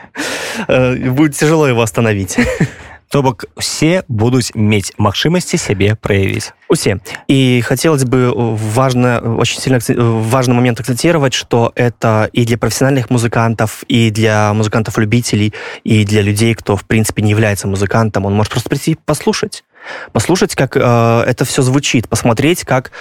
э, 0.67 1.09
будет 1.09 1.33
тяжело 1.33 1.67
его 1.67 1.81
остановить 1.81 2.37
то 3.09 3.21
бок 3.21 3.45
все 3.57 4.03
будуць 4.07 4.51
мець 4.55 4.93
магчымасці 4.97 5.57
сябе 5.57 5.95
проявіць 5.95 6.51
усе. 6.69 6.99
И 7.27 7.61
хотелось 7.61 8.03
бы 8.03 8.31
важно 8.33 9.37
очень 9.37 9.61
сильно 9.61 9.79
важный 10.21 10.53
момент 10.53 10.79
акцентировать 10.79 11.33
что 11.33 11.71
это 11.75 12.29
и 12.33 12.45
для 12.45 12.57
профессиональных 12.57 13.09
музыкантов 13.09 13.83
и 13.87 14.11
для 14.11 14.53
музыкантов 14.53 14.97
любителей 14.97 15.53
и 15.83 16.05
для 16.05 16.21
людей 16.21 16.53
кто 16.53 16.75
в 16.75 16.83
принципе 16.85 17.21
не 17.21 17.31
является 17.31 17.67
музыкантом. 17.67 18.25
Он 18.25 18.33
может 18.33 18.51
просто 18.51 18.69
прийти 18.69 18.97
послушать. 19.05 19.63
Послушать 20.11 20.55
как 20.55 20.75
э, 20.75 20.79
это 21.27 21.45
все 21.45 21.61
звучит. 21.61 22.09
Посмотреть 22.09 22.65
как 22.65 22.91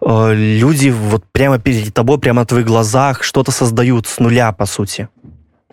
э, 0.00 0.32
люди 0.34 0.90
вот 0.90 1.24
прямо 1.32 1.58
перед 1.58 1.92
тобой 1.92 2.18
прямо 2.18 2.42
на 2.42 2.46
твоих 2.46 2.66
глазах 2.66 3.22
что-то 3.24 3.50
создают 3.50 4.06
с 4.06 4.20
нуля 4.20 4.52
по 4.52 4.66
сути 4.66 5.08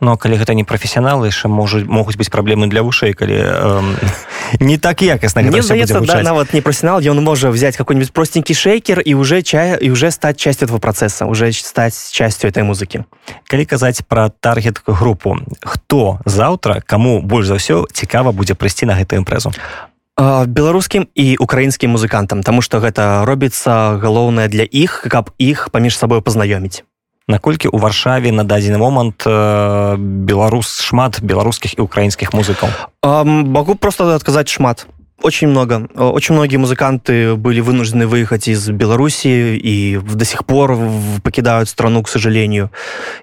но 0.03 0.17
калі 0.19 0.35
гэта 0.35 0.53
не 0.53 0.67
прафесіяналы 0.67 1.31
яшчэ 1.31 1.47
можа 1.47 1.79
могуць 1.87 2.19
быць 2.19 2.29
праблемы 2.29 2.67
для 2.67 2.83
вушэй 2.83 3.15
калі 3.15 3.39
эм, 3.39 3.95
не 4.59 4.77
так 4.77 5.01
якасна 5.01 5.41
да, 5.41 6.21
нават 6.21 6.53
не 6.53 6.61
профессионал 6.61 6.99
ён 6.99 7.23
можа 7.23 7.49
взять 7.49 7.77
какой-нибудь 7.77 8.11
простенький 8.11 8.55
шейкер 8.55 8.99
и 8.99 9.13
уже 9.13 9.41
чая 9.41 9.75
и 9.75 9.89
уже 9.89 10.11
стать 10.11 10.37
частью 10.37 10.67
этого 10.67 10.79
процесса 10.79 11.25
уже 11.25 11.51
стать 11.53 11.95
частью 12.11 12.51
этой 12.51 12.63
музыкі 12.67 13.07
калі 13.47 13.65
казаць 13.65 14.03
про 14.03 14.29
таргет 14.29 14.83
групу 14.85 15.39
хто 15.63 16.19
заўтра 16.25 16.83
кому 16.85 17.21
больш 17.21 17.47
за 17.47 17.55
ўсё 17.55 17.87
цікава 17.87 18.35
будзе 18.35 18.53
прыйсці 18.53 18.85
на 18.85 18.99
гэтую 18.99 19.23
імпрэзу? 19.23 19.55
Беларускім 20.19 21.07
і 21.15 21.37
украінскім 21.41 21.95
музыкантам 21.95 22.43
тому 22.43 22.61
что 22.61 22.77
гэта 22.77 23.25
робіцца 23.25 23.97
галоўнае 23.97 24.47
для 24.47 24.63
іх 24.63 25.07
каб 25.09 25.31
іх 25.39 25.71
паміж 25.71 25.97
сабой 25.97 26.21
пазнаёміць 26.21 26.83
наколькі 27.27 27.69
у 27.69 27.77
варшаве 27.77 28.31
на 28.31 28.43
дадзены 28.43 28.77
момант 28.77 29.23
э, 29.25 29.95
беларус 29.97 30.81
шмат 30.81 31.21
беларускіх 31.23 31.77
і 31.77 31.81
украінскіх 31.81 32.33
музыкаў? 32.33 32.69
Могу 33.03 33.75
просто 33.75 34.15
адказаць 34.15 34.49
шмат. 34.49 34.87
Очень 35.23 35.47
много. 35.47 35.87
Очень 35.95 36.35
многие 36.35 36.57
музыканты 36.57 37.35
были 37.35 37.61
вынуждены 37.61 38.07
выехать 38.07 38.49
из 38.49 38.69
белоруссии 38.69 39.55
и 39.55 39.97
до 39.97 40.25
сих 40.25 40.43
пор 40.45 40.77
покидают 41.23 41.69
страну 41.69 42.03
к 42.03 42.09
сожалению. 42.09 42.71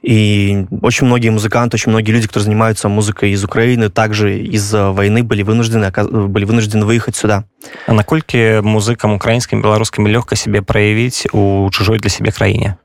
И 0.01 0.65
очень 0.81 1.07
многие 1.07 1.29
музыканты 1.29 1.77
очень 1.77 1.91
многие 1.93 2.13
люди 2.13 2.27
кто 2.27 2.41
занимаются 2.41 2.89
музыкой 2.89 3.33
из 3.33 3.45
украины 3.45 3.91
также 3.91 4.39
из-за 4.39 4.93
войны 4.93 5.23
были 5.23 5.43
вынуждены 5.43 5.93
были 6.29 6.47
вынуждены 6.47 6.87
выехать 6.87 7.17
сюда. 7.17 7.45
А 7.87 7.93
наколькі 7.93 8.63
музыкам 8.63 9.13
украінскім 9.13 9.61
беларускімі 9.61 10.09
лёгка 10.09 10.37
себе 10.37 10.63
проявіць 10.63 11.27
у 11.33 11.69
чужой 11.71 11.99
для 11.99 12.09
себе 12.09 12.33
краіне 12.33 12.77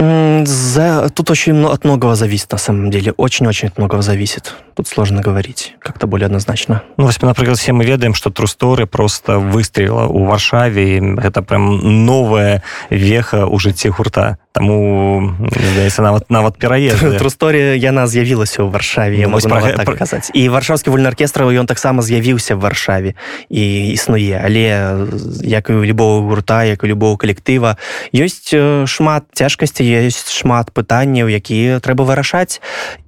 За... 0.00 1.10
Тут 1.10 1.30
очень 1.30 1.64
от 1.64 1.84
многого 1.84 2.14
зависит, 2.14 2.52
на 2.52 2.58
самом 2.58 2.90
деле. 2.90 3.12
Очень-очень 3.12 3.68
от 3.68 3.78
многого 3.78 4.02
зависит. 4.02 4.54
Тут 4.74 4.88
сложно 4.88 5.20
говорить 5.20 5.74
как-то 5.78 6.06
более 6.06 6.26
однозначно. 6.26 6.82
Ну, 6.96 7.04
вось, 7.04 7.20
например, 7.20 7.54
все 7.54 7.72
мы 7.72 7.84
ведаем, 7.84 8.14
что 8.14 8.30
Трусторы 8.30 8.86
просто 8.86 9.38
выстрелила 9.38 10.06
у 10.06 10.24
Варшаве, 10.24 11.16
это 11.22 11.42
прям 11.42 12.06
новая 12.06 12.62
веха 12.90 13.46
у 13.46 13.58
жыцці 13.58 13.88
гурта. 13.90 14.38
Таму, 14.50 15.30
здаецца, 15.46 16.02
нават, 16.02 16.26
нават 16.26 16.58
пераезды. 16.58 17.14
Трустория, 17.22 17.78
яна 17.78 18.10
з'явілася 18.10 18.66
ў 18.66 18.74
Варшаве, 18.74 19.22
ну, 19.22 19.38
могу 19.38 19.46
про... 19.46 19.78
так 19.78 19.94
казаць. 19.94 20.34
І 20.34 20.50
Варшаўскі 20.50 20.90
вольны 20.90 21.06
аркестр, 21.06 21.46
ён 21.54 21.70
таксама 21.70 22.02
з'явіўся 22.02 22.58
в 22.58 22.66
Варшаве 22.66 23.14
і 23.46 23.94
існуе. 23.94 24.34
Але, 24.42 25.06
як 25.46 25.70
і 25.70 25.78
у 25.78 25.84
любого 25.86 26.26
гурта, 26.26 26.66
як 26.66 26.82
і 26.82 26.90
любого 26.90 27.14
калектыва, 27.14 27.78
ёсць 28.10 28.50
шмат 28.90 29.30
цяжкасцей, 29.38 29.86
ёсць 29.86 30.34
шмат 30.34 30.74
пытанняў, 30.74 31.30
якія 31.30 31.78
трэба 31.78 32.02
вырашаць. 32.02 32.58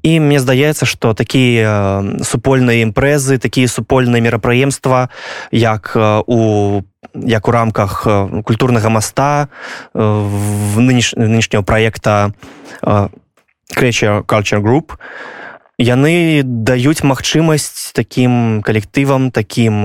І 0.07 0.23
мне 0.23 0.39
здаецца, 0.39 0.87
што 0.87 1.11
такія 1.11 2.07
супольныя 2.23 2.87
імпрэзы, 2.87 3.43
такія 3.43 3.67
супольныя 3.67 4.23
мерапрыемства, 4.23 5.11
як 5.51 5.91
у 6.31 6.87
як 7.15 7.49
у 7.49 7.51
рамках 7.51 8.07
культурнага 8.45 8.89
моста 8.89 9.49
в 9.95 10.81
нынеш, 10.81 11.15
нынешняго 11.17 11.65
проекта 11.65 12.33
Creature 12.83 14.25
Culture 14.25 14.61
Group 14.61 14.93
яны 15.79 16.43
даюць 16.45 17.03
магчымасць 17.03 17.93
таким 17.97 18.63
калектывам 18.63 19.31
таким 19.33 19.83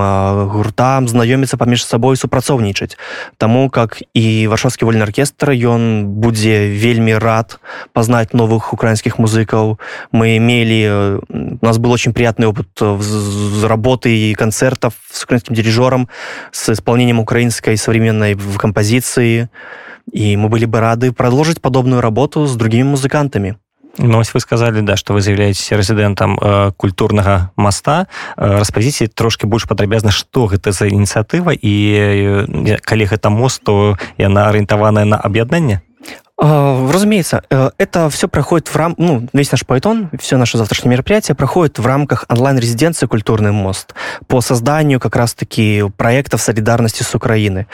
гуртам 0.51 1.07
знаёміцца 1.07 1.57
паміж 1.57 1.85
сабой 1.85 2.17
супрацоўнічаць. 2.17 2.97
Таму 3.37 3.69
как 3.69 4.03
і 4.13 4.47
варшавскі 4.47 4.85
вольны 4.85 5.07
аркестр 5.07 5.55
ён 5.55 6.05
будзе 6.19 6.67
вельмі 6.75 7.15
рад 7.15 7.59
пазнаць 7.93 8.33
новых 8.33 8.73
украінскіх 8.73 9.17
музыкаў. 9.17 9.79
Мы 10.11 10.37
имели 10.37 11.19
у 11.29 11.65
нас 11.65 11.77
был 11.77 11.91
очень 11.91 12.13
приятный 12.13 12.47
опыт 12.47 12.67
з 12.77 13.63
работы 13.63 14.11
и 14.11 14.33
концертов 14.33 14.93
с 15.09 15.23
украинским 15.23 15.55
дирижером 15.55 16.09
с 16.51 16.69
исполнением 16.69 17.19
украинской 17.19 17.77
современной 17.77 18.35
в 18.35 18.57
композиции. 18.57 19.49
И 20.11 20.37
мы 20.37 20.47
были 20.47 20.65
бы 20.65 20.79
рады 20.79 21.11
продолжить 21.11 21.61
подобную 21.61 22.01
работу 22.01 22.45
с 22.45 22.55
другими 22.55 22.83
музыкантами 22.83 23.57
Ну, 23.97 24.21
вы 24.33 24.39
сказали 24.39 24.81
да 24.81 24.95
что 24.95 25.13
вы 25.13 25.21
з'яўляетесь 25.21 25.71
рэзідэнтам 25.71 26.37
э, 26.37 26.71
культурнага 26.77 27.51
моста 27.55 28.07
э, 28.37 28.59
распазіце 28.59 29.07
трошки 29.07 29.45
больш 29.45 29.65
падрабязна 29.65 30.11
что 30.11 30.45
гэта 30.45 30.71
за 30.71 30.85
ініцыятыва 30.85 31.51
і 31.53 31.73
э, 32.45 32.77
калі 32.81 33.05
гэта 33.05 33.29
мост 33.29 33.63
то 33.63 33.97
яна 34.17 34.49
арыентаваная 34.49 35.05
на 35.05 35.17
аб'яднанне 35.17 35.81
А, 36.39 36.87
разумеется, 36.93 37.41
э, 37.49 37.71
это 37.79 38.09
все 38.11 38.27
проходит 38.27 38.67
в 38.67 38.75
рамках, 38.75 39.03
ну, 39.03 39.27
весь 39.33 39.51
наш 39.51 39.63
Python, 39.63 40.07
все 40.19 40.37
наше 40.37 40.59
завтрашнее 40.59 40.91
мероприятие 40.91 41.33
проходит 41.33 41.79
в 41.79 41.85
рамках 41.85 42.25
онлайн-резиденции 42.29 43.07
«Культурный 43.07 43.51
мост» 43.51 43.95
по 44.27 44.41
созданию 44.41 44.99
как 44.99 45.15
раз-таки 45.15 45.83
проектов 45.97 46.41
солидарности 46.41 47.01
с 47.01 47.15
Украиной. 47.15 47.65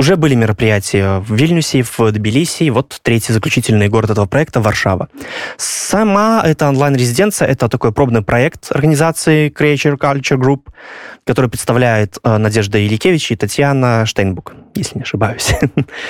Уже 0.00 0.16
были 0.16 0.34
мероприятия 0.34 1.18
в 1.18 1.34
Вильнюсе, 1.34 1.82
в 1.82 2.10
Тбилиси, 2.10 2.70
вот 2.70 2.98
третий 3.02 3.34
заключительный 3.34 3.88
город 3.88 4.08
этого 4.08 4.24
проекта– 4.24 4.58
Варшава. 4.62 5.10
Сама 5.58 6.42
эта 6.42 6.70
онлайн-резиденция– 6.70 7.46
это 7.48 7.68
такой 7.68 7.92
пробный 7.92 8.22
проект 8.22 8.72
организации 8.72 9.50
Creature 9.50 9.98
Culture 9.98 10.38
Group, 10.38 10.68
который 11.26 11.50
представляет 11.50 12.16
э, 12.24 12.38
Надежда 12.38 12.78
Еликевич 12.78 13.30
и 13.30 13.36
Татьяна 13.36 14.06
Штейнбук, 14.06 14.54
если 14.74 14.96
не 14.96 15.02
ошибаюсь. 15.02 15.50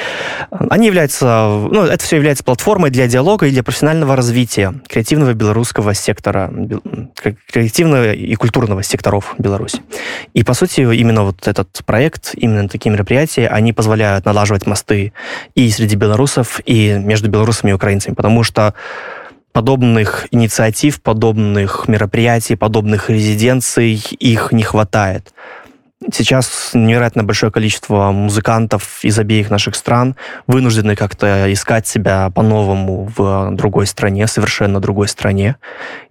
Они 0.51 0.87
являются, 0.87 1.49
ну, 1.49 1.83
это 1.83 2.03
все 2.05 2.15
является 2.15 2.45
платформой 2.45 2.91
для 2.91 3.09
диалога 3.09 3.47
и 3.47 3.51
для 3.51 3.65
профессионального 3.65 4.15
развития 4.15 4.73
креативного 4.87 5.35
белорусского 5.35 5.95
сектора, 5.95 6.53
креативного 7.53 8.13
и 8.13 8.37
культурного 8.37 8.85
секторов 8.85 9.35
Беларуси. 9.37 9.83
И, 10.33 10.45
по 10.45 10.55
сути, 10.55 10.81
именно 10.81 11.25
вот 11.25 11.49
этот 11.49 11.83
проект, 11.85 12.31
именно 12.37 12.69
такие 12.69 12.93
мероприятия, 12.93 13.49
они 13.49 13.73
позволяют 13.81 14.27
налаживать 14.27 14.67
мосты 14.67 15.15
и 15.55 15.71
среди 15.71 15.97
белорусов, 15.97 16.61
и 16.67 16.99
между 16.99 17.31
белорусами 17.31 17.71
и 17.71 17.73
украинцами, 17.73 18.15
потому 18.15 18.43
что 18.43 18.75
подобных 19.53 20.27
инициатив, 20.31 21.01
подобных 21.01 21.89
мероприятий, 21.89 22.57
подобных 22.57 23.09
резиденций 23.09 23.95
их 23.95 24.53
не 24.53 24.63
хватает. 24.63 25.33
Сейчас 26.13 26.73
невероятно 26.75 27.25
большое 27.25 27.51
количество 27.51 28.11
музыкантов 28.11 29.03
из 29.03 29.19
обеих 29.19 29.49
наших 29.49 29.75
стран 29.75 30.15
вынуждены 30.47 30.95
как-то 30.95 31.51
искать 31.51 31.87
себя 31.87 32.29
по-новому 32.29 33.11
в 33.17 33.51
другой 33.53 33.87
стране, 33.87 34.27
совершенно 34.27 34.79
другой 34.79 35.09
стране. 35.09 35.57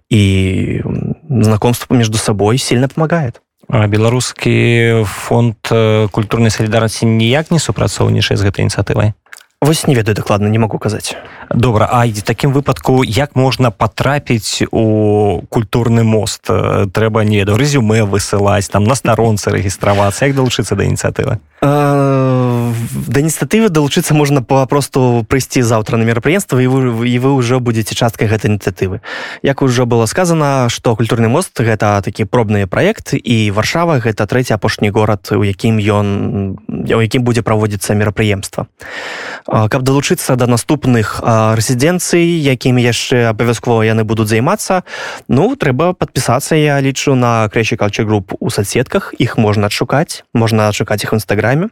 И 0.08 0.82
знакомство 1.28 1.94
между 1.94 2.18
собой 2.18 2.58
сильно 2.58 2.88
помогает. 2.88 3.40
А 3.70 3.86
беларускі 3.86 5.06
фонд 5.06 5.54
э, 5.70 6.08
культурнай 6.10 6.50
салідарнасці 6.50 7.06
ніяк 7.06 7.54
не 7.54 7.62
супрацоўнічае 7.62 8.34
з 8.34 8.42
гэтай 8.42 8.66
ініцыятывай? 8.66 9.14
Вось 9.62 9.86
не 9.86 9.94
ведаю 9.94 10.16
дакладна 10.16 10.48
не 10.48 10.58
могу 10.58 10.78
казаць. 10.78 11.14
Добра 11.54 11.86
а 11.86 12.02
такім 12.08 12.50
выпадку 12.50 13.04
як 13.04 13.36
можна 13.36 13.70
патрапіць 13.70 14.66
у 14.72 15.42
культурны 15.50 16.02
мост? 16.02 16.50
Трэба 16.50 17.22
не 17.22 17.38
веду 17.38 17.54
рэзюме 17.54 18.02
высылаць 18.02 18.66
там 18.66 18.84
на 18.84 18.98
старонцы 18.98 19.50
рэгістравацца 19.54 20.26
як 20.26 20.34
далучыцца 20.34 20.74
да 20.74 20.82
ініцыятывы 20.82 21.38
да 23.08 23.20
ініцыятывы 23.20 23.68
далучыцца 23.68 24.14
можна 24.14 24.42
папросту 24.42 25.24
прыйсці 25.28 25.62
заўтра 25.62 25.96
на 25.96 26.04
мерапрыемства 26.04 26.58
і 26.58 26.66
вы 26.66 27.08
і 27.08 27.16
вы 27.18 27.30
ўжо 27.36 27.60
будзеце 27.60 27.94
часткай 27.94 28.28
гэтай 28.28 28.50
ініцыятывы 28.50 29.00
як 29.42 29.62
ужо 29.62 29.86
было 29.86 30.06
сказано 30.06 30.68
што 30.68 30.96
культурны 30.96 31.28
мост 31.28 31.52
гэта 31.54 32.00
такі 32.02 32.24
пробныя 32.24 32.66
праекты 32.66 33.16
і 33.16 33.50
варшава 33.50 34.00
гэта 34.00 34.26
трэці 34.26 34.54
апошні 34.54 34.90
горад 34.90 35.28
у 35.32 35.42
якім 35.44 35.78
ён 35.78 36.06
у 36.68 37.00
якім 37.00 37.22
будзе 37.22 37.42
праводзіцца 37.42 37.94
мерапрыемства 37.94 38.66
каб 39.46 39.82
далучыцца 39.82 40.36
да 40.36 40.46
наступных 40.46 41.20
рэзідэнцый 41.24 42.24
якімі 42.24 42.82
яшчэ 42.82 43.30
абавязкова 43.30 43.82
яны 43.84 44.04
будуць 44.04 44.28
займацца 44.28 44.82
ну 45.28 45.56
трэба 45.56 45.92
подпісацца 45.92 46.56
я 46.56 46.80
лічу 46.80 47.14
на 47.14 47.48
крэчы 47.48 47.76
калчы 47.76 48.04
груп 48.04 48.34
у 48.40 48.50
соцсетках. 48.50 49.14
Іх 49.18 49.38
можна 49.38 49.66
адшукаць 49.66 50.24
можна 50.32 50.68
адшукаць 50.68 51.04
іх 51.04 51.12
в 51.12 51.16
нстаграме 51.16 51.68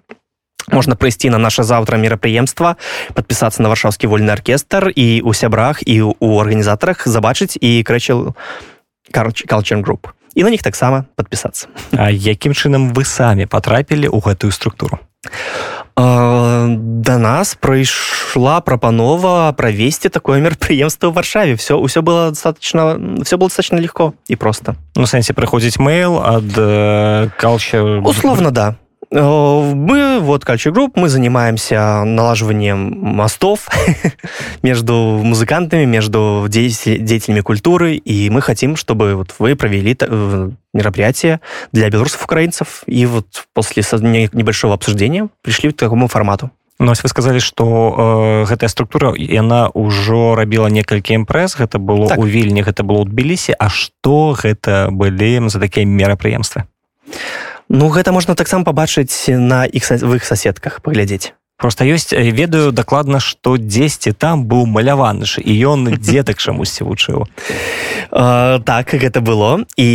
можна 0.73 0.97
прыйсці 0.97 1.31
на 1.31 1.39
наше 1.39 1.63
заўтра 1.63 1.97
мерапрыемства 1.97 2.77
подпісацца 3.15 3.63
на 3.63 3.69
варшаўскі 3.69 4.07
вольны 4.07 4.31
аркестр 4.31 4.93
і 4.95 5.23
у 5.25 5.33
сябрах 5.35 5.83
і 5.87 6.15
у 6.15 6.29
арганізатарах 6.41 7.09
забачыць 7.09 7.57
і 7.61 7.83
крэчыл 7.83 8.35
калчен 9.13 9.83
груп 9.83 10.13
і 10.35 10.45
на 10.45 10.51
них 10.51 10.63
таксама 10.63 11.07
подпісацца 11.17 11.69
А 11.93 12.11
якім 12.11 12.53
чынам 12.53 12.93
вы 12.93 13.05
самі 13.05 13.47
потрапілі 13.47 14.09
ў 14.09 14.19
гэтую 14.21 14.53
структуру? 14.53 14.99
Да 15.99 17.19
нас 17.19 17.59
прыйшла 17.59 18.61
прапанова 18.61 19.51
правесці 19.59 20.09
такое 20.09 20.39
мерапрыемство 20.45 21.11
ў 21.11 21.15
варшаве. 21.15 21.57
Все 21.59 21.75
ўсё 21.75 22.03
было 22.03 22.31
достаточно 22.31 22.95
все 23.25 23.35
было 23.35 23.51
достаточно 23.51 23.83
легко 23.83 24.15
і 24.29 24.37
просто. 24.37 24.77
Ну 24.95 25.11
сэнсе 25.11 25.35
прыходзіць 25.35 25.83
mail 25.83 26.23
ад 26.23 27.35
калча 27.35 27.83
условно 28.07 28.51
да. 28.51 28.79
Э, 28.79 28.88
мы, 29.11 30.19
вот 30.21 30.45
Culture 30.45 30.73
Group, 30.73 30.93
мы 30.97 31.09
занимаемся 31.09 32.05
налаживанием 32.05 32.99
мостов 33.01 33.69
между 34.63 34.95
музыкантами, 35.23 35.85
между 35.85 36.47
деятелями 36.49 37.41
культуры, 37.41 37.95
и 37.97 38.31
мы 38.31 38.41
хотим, 38.43 38.77
чтобы 38.77 39.15
вот 39.15 39.35
вы 39.39 39.57
провели 39.57 39.97
э, 39.99 40.51
мероприятие 40.75 41.41
для 41.73 41.89
белорусов-украинцев, 41.89 42.83
и 42.87 43.07
вот 43.07 43.47
после 43.55 43.83
небольшого 44.01 44.75
обсуждения 44.75 45.29
пришли 45.43 45.71
к 45.73 45.77
такому 45.77 46.09
формату. 46.09 46.51
Ну, 46.81 46.93
вы 47.03 47.09
сказали 47.09 47.41
что 47.41 48.45
э, 48.47 48.47
гэтая 48.47 48.69
структура 48.69 49.13
яна 49.19 49.67
ўжо 49.75 50.39
рабіла 50.39 50.71
некалькі 50.71 51.19
імпрэс 51.19 51.59
гэта 51.59 51.83
было 51.83 52.07
так. 52.07 52.19
у 52.19 52.23
вільні 52.23 52.63
гэта 52.63 52.87
было 52.87 53.03
ў 53.03 53.11
тбілісе 53.11 53.59
А 53.59 53.67
што 53.69 54.39
гэта 54.39 54.87
былі 54.95 55.49
за 55.51 55.59
такія 55.59 55.83
мерапрыемствы 55.83 56.71
Ну 57.69 57.89
гэта 57.93 58.13
можна 58.13 58.35
таксама 58.35 58.65
пабачыць 58.65 59.29
на 59.29 59.65
іх 59.69 59.91
в 59.91 60.17
іх 60.17 60.25
соседках 60.25 60.81
паглядзець. 60.81 61.37
Просто 61.59 61.85
ёсць 61.85 62.15
ведаю 62.15 62.71
дакладна 62.73 63.19
што 63.21 63.59
дзесьці 63.59 64.15
там 64.15 64.47
быў 64.47 64.65
маляваныш 64.71 65.43
і 65.43 65.53
ён 65.69 65.91
дзетак 66.01 66.41
чамусьці 66.41 66.89
вучыў. 66.89 67.27
Так 68.09 68.95
гэта 68.95 69.21
было. 69.21 69.67
І 69.77 69.89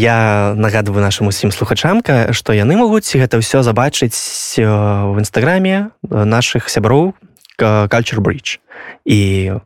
я 0.00 0.54
нагадываю 0.56 1.04
нашим 1.04 1.30
усім 1.30 1.52
слухачамка 1.52 2.32
што 2.32 2.50
яны 2.56 2.74
могуць 2.74 3.06
гэта 3.14 3.38
ўсё 3.38 3.62
забачыць 3.62 4.58
в 4.58 5.16
нстаграме 5.20 5.94
наших 6.02 6.66
сяброў 6.66 7.14
кальчер 7.60 8.20
бридж 8.24 8.58
і 9.04 9.60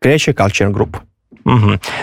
креча 0.00 0.32
кальчер 0.32 0.70
групп 0.70 1.02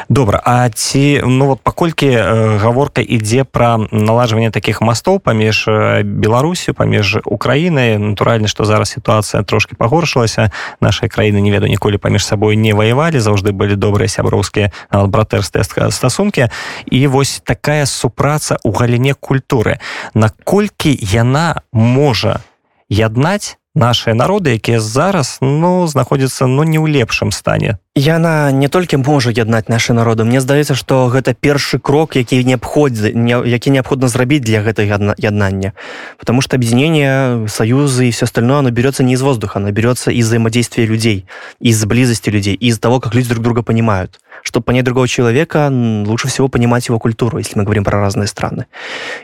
Добра 0.10 0.42
А 0.44 0.70
ці 0.70 1.22
ну 1.26 1.46
вот 1.46 1.62
паколькі 1.62 2.08
э, 2.08 2.58
гаворка 2.58 3.02
ідзе 3.02 3.44
пра 3.44 3.80
налажванне 3.92 4.52
таких 4.52 4.82
мастоў 4.82 5.20
паміж 5.20 5.66
э, 5.68 6.04
беларусю 6.04 6.74
паміж 6.74 7.24
украінай. 7.26 7.98
Натуральна 7.98 8.48
што 8.48 8.66
зараз 8.66 8.90
сітуацыя 8.90 9.44
трошки 9.44 9.76
пагоршылася. 9.76 10.52
Нашай 10.82 11.10
краіны 11.10 11.40
не 11.42 11.52
веду 11.52 11.68
ніколі 11.68 11.98
паміж 11.98 12.26
сабой 12.26 12.56
не 12.56 12.74
ваявалі. 12.74 13.20
Заўжды 13.20 13.52
былі 13.52 13.76
добрыя 13.76 14.08
сяброўскія 14.08 14.72
братэрскія 14.92 15.92
стасункі. 15.92 16.50
І 16.92 17.08
вось 17.08 17.42
такая 17.46 17.86
супраца 17.86 18.58
у 18.64 18.72
галіне 18.72 19.14
культуры. 19.14 19.80
Наколькі 20.14 20.92
яна 21.00 21.62
можа 21.72 22.42
яднаць 22.90 23.56
нашыя 23.76 24.14
народы 24.14 24.58
якія 24.58 24.80
зараз 24.80 25.38
ну 25.42 25.88
знаходзяцца 25.88 26.48
ну 26.48 26.64
не 26.64 26.82
ў 26.82 26.90
лепшым 26.90 27.32
стане 27.32 27.78
яна 28.00 28.52
не 28.56 28.68
толькі 28.72 28.98
можа 29.04 29.32
яднаць 29.36 29.68
нашы 29.68 29.94
народы 29.94 30.24
Мне 30.24 30.40
здаецца 30.40 30.76
што 30.76 31.12
гэта 31.12 31.36
першы 31.36 31.80
крок 31.80 32.16
які 32.16 32.44
неабходзі 32.44 33.12
не, 33.14 33.36
які 33.46 33.76
неабходна 33.76 34.08
зрабіць 34.08 34.44
для 34.44 34.64
гэтай 34.64 34.88
яднання 35.18 35.74
потому 36.18 36.42
что 36.42 36.56
объединение 36.56 37.48
союзы 37.48 38.08
и 38.08 38.12
все 38.12 38.26
остальное 38.26 38.60
оно 38.60 38.72
берется 38.72 39.04
не 39.04 39.14
из 39.14 39.22
воздуха 39.22 39.60
оно 39.60 39.72
берется 39.72 40.12
из 40.12 40.28
взаимодействия 40.28 40.86
людей 40.86 41.26
из 41.60 41.84
близости 41.86 42.30
людей 42.30 42.56
из 42.56 42.80
того 42.80 43.00
как 43.00 43.14
люди 43.14 43.30
друг 43.30 43.44
друга 43.44 43.64
понимают 43.64 44.20
чтобы 44.44 44.64
понять 44.64 44.86
другого 44.86 45.08
человека, 45.08 45.70
лучше 45.72 46.28
всего 46.28 46.48
понимать 46.48 46.88
его 46.88 47.00
культуру, 47.00 47.38
если 47.38 47.58
мы 47.58 47.64
говорим 47.64 47.84
про 47.84 48.00
разные 48.00 48.28
страны. 48.28 48.66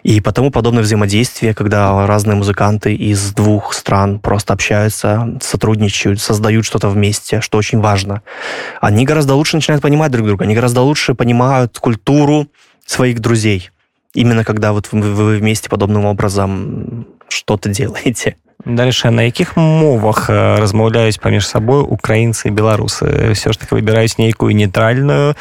И 0.04 0.22
потому 0.22 0.52
подобное 0.52 0.84
взаимодействие, 0.84 1.54
когда 1.54 2.06
разные 2.08 2.36
музыканты 2.36 2.94
из 2.94 3.34
двух 3.34 3.74
стран 3.74 4.20
просто 4.20 4.54
общаются, 4.54 5.38
сотрудничают, 5.42 6.22
создают 6.22 6.66
что-то 6.66 6.90
вместе, 6.90 7.42
что 7.42 7.58
очень 7.58 7.80
важно. 7.80 8.22
Они 8.82 9.06
гораздо 9.06 9.36
лучше 9.36 9.56
начинают 9.56 9.82
понимать 9.82 10.12
друг 10.12 10.28
друга, 10.28 10.46
они 10.46 10.56
гораздо 10.56 10.82
лучше 10.82 11.14
понимают 11.14 11.78
культуру 11.80 12.48
своих 12.86 13.20
друзей. 13.20 13.72
Именно 14.14 14.44
когда 14.44 14.72
вот 14.74 14.90
вы 14.92 15.38
вместе 15.38 15.70
подобным 15.70 16.06
образом 16.06 17.08
что-то 17.28 17.70
делаете. 17.70 18.38
Дальше 18.66 19.12
на 19.12 19.24
якіх 19.24 19.58
мовах 19.58 20.30
размаўляюць 20.30 21.18
паміж 21.18 21.48
сабой 21.48 21.86
украінцы 21.86 22.50
беларусы 22.50 23.34
все 23.34 23.54
ж 23.54 23.60
таки 23.60 23.76
выбіраюць 23.76 24.18
нейкую 24.18 24.56
нейтральную 24.56 25.36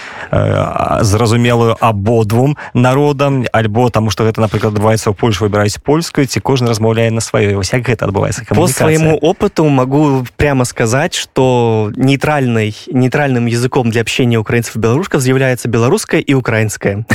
зразумелую 1.00 1.76
абодвум 1.80 2.56
народам 2.74 3.44
альбо 3.52 3.90
таму 3.90 4.10
что 4.10 4.24
гэта 4.24 4.40
напрыклад 4.40 4.74
адбываецца 4.76 5.10
ў 5.10 5.14
Польш 5.16 5.40
выбіраюць 5.40 5.80
польскую 5.80 6.26
ці 6.26 6.40
кожны 6.40 6.68
размаўляе 6.68 7.10
на 7.10 7.20
сваёй 7.20 7.54
вось 7.56 7.72
як 7.72 7.88
гэта 7.88 8.04
адбываецца 8.04 8.44
по 8.54 8.68
своему 8.68 9.16
опыту 9.16 9.64
могу 9.68 10.24
прямо 10.36 10.64
сказать 10.64 11.14
что 11.14 11.90
нейтральный 11.96 12.76
нейтральным 12.92 13.46
языком 13.46 13.90
для 13.90 14.02
общения 14.02 14.38
украинцев 14.38 14.76
беларусков 14.76 15.20
з'яўляецца 15.22 15.68
беларуская 15.68 16.20
і 16.20 16.34
украинская 16.34 17.06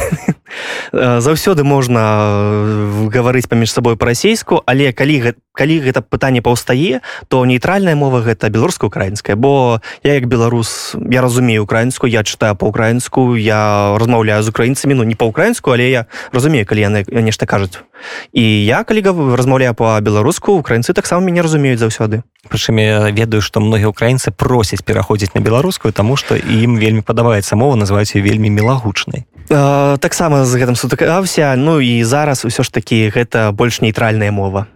заўсёды 0.93 1.63
можна 1.63 3.09
гаварыць 3.13 3.47
паміж 3.47 3.71
сабой 3.73 3.95
па-расейску 3.95 4.63
але 4.65 4.91
калі 4.93 5.33
калі 5.59 5.75
гэта 5.83 5.99
пытанне 5.99 6.39
паўстае 6.39 7.03
то 7.27 7.43
нейтральная 7.43 7.95
мова 7.95 8.23
гэта 8.23 8.47
беларуска-украінская. 8.47 9.35
Бо 9.35 9.81
я 10.03 10.15
як 10.15 10.31
беларус 10.31 10.95
я 11.11 11.21
разумею 11.21 11.63
украінскую 11.63 12.07
я 12.07 12.23
чытаю 12.23 12.55
по-украінску 12.55 13.35
я 13.35 13.95
размаўляю 13.99 14.43
з 14.43 14.49
украінцамі 14.49 14.95
ну 14.95 15.03
не 15.03 15.15
па-украінску 15.19 15.75
але 15.75 15.89
я 15.89 16.05
разумею 16.31 16.65
калі 16.65 16.81
яны 16.81 16.99
нешта 17.11 17.45
кажуць. 17.45 17.83
І 18.31 18.43
я 18.65 18.83
калі 18.83 19.03
размаўляю 19.35 19.75
па-беларуску 19.75 20.55
украінцы 20.55 20.93
таксама 20.93 21.27
мяне 21.27 21.43
разумеюць 21.43 21.79
заўсёды. 21.79 22.23
Прычым 22.47 22.79
я 22.79 23.11
ведаю 23.11 23.41
што 23.43 23.59
многія 23.59 23.91
украінцы 23.91 24.31
просяць 24.31 24.83
пераходзіць 24.83 25.35
на 25.35 25.41
беларускую 25.41 25.91
таму 25.91 26.15
што 26.15 26.39
ім 26.39 26.79
вельмі 26.79 27.03
падабаецца 27.03 27.59
мова 27.59 27.75
называюць 27.75 28.15
вельмі 28.15 28.47
мілагучнай 28.49 29.27
таксама 29.47 30.45
з 30.45 30.55
гэтым 30.57 30.75
сутыкаўся. 30.75 31.55
Ну 31.55 31.79
і 31.79 32.03
зараз 32.03 32.45
усё 32.45 32.63
ж 32.63 32.73
такі 32.73 33.09
гэта 33.09 33.51
больш 33.51 33.81
нейтральная 33.81 34.31
мова. 34.31 34.67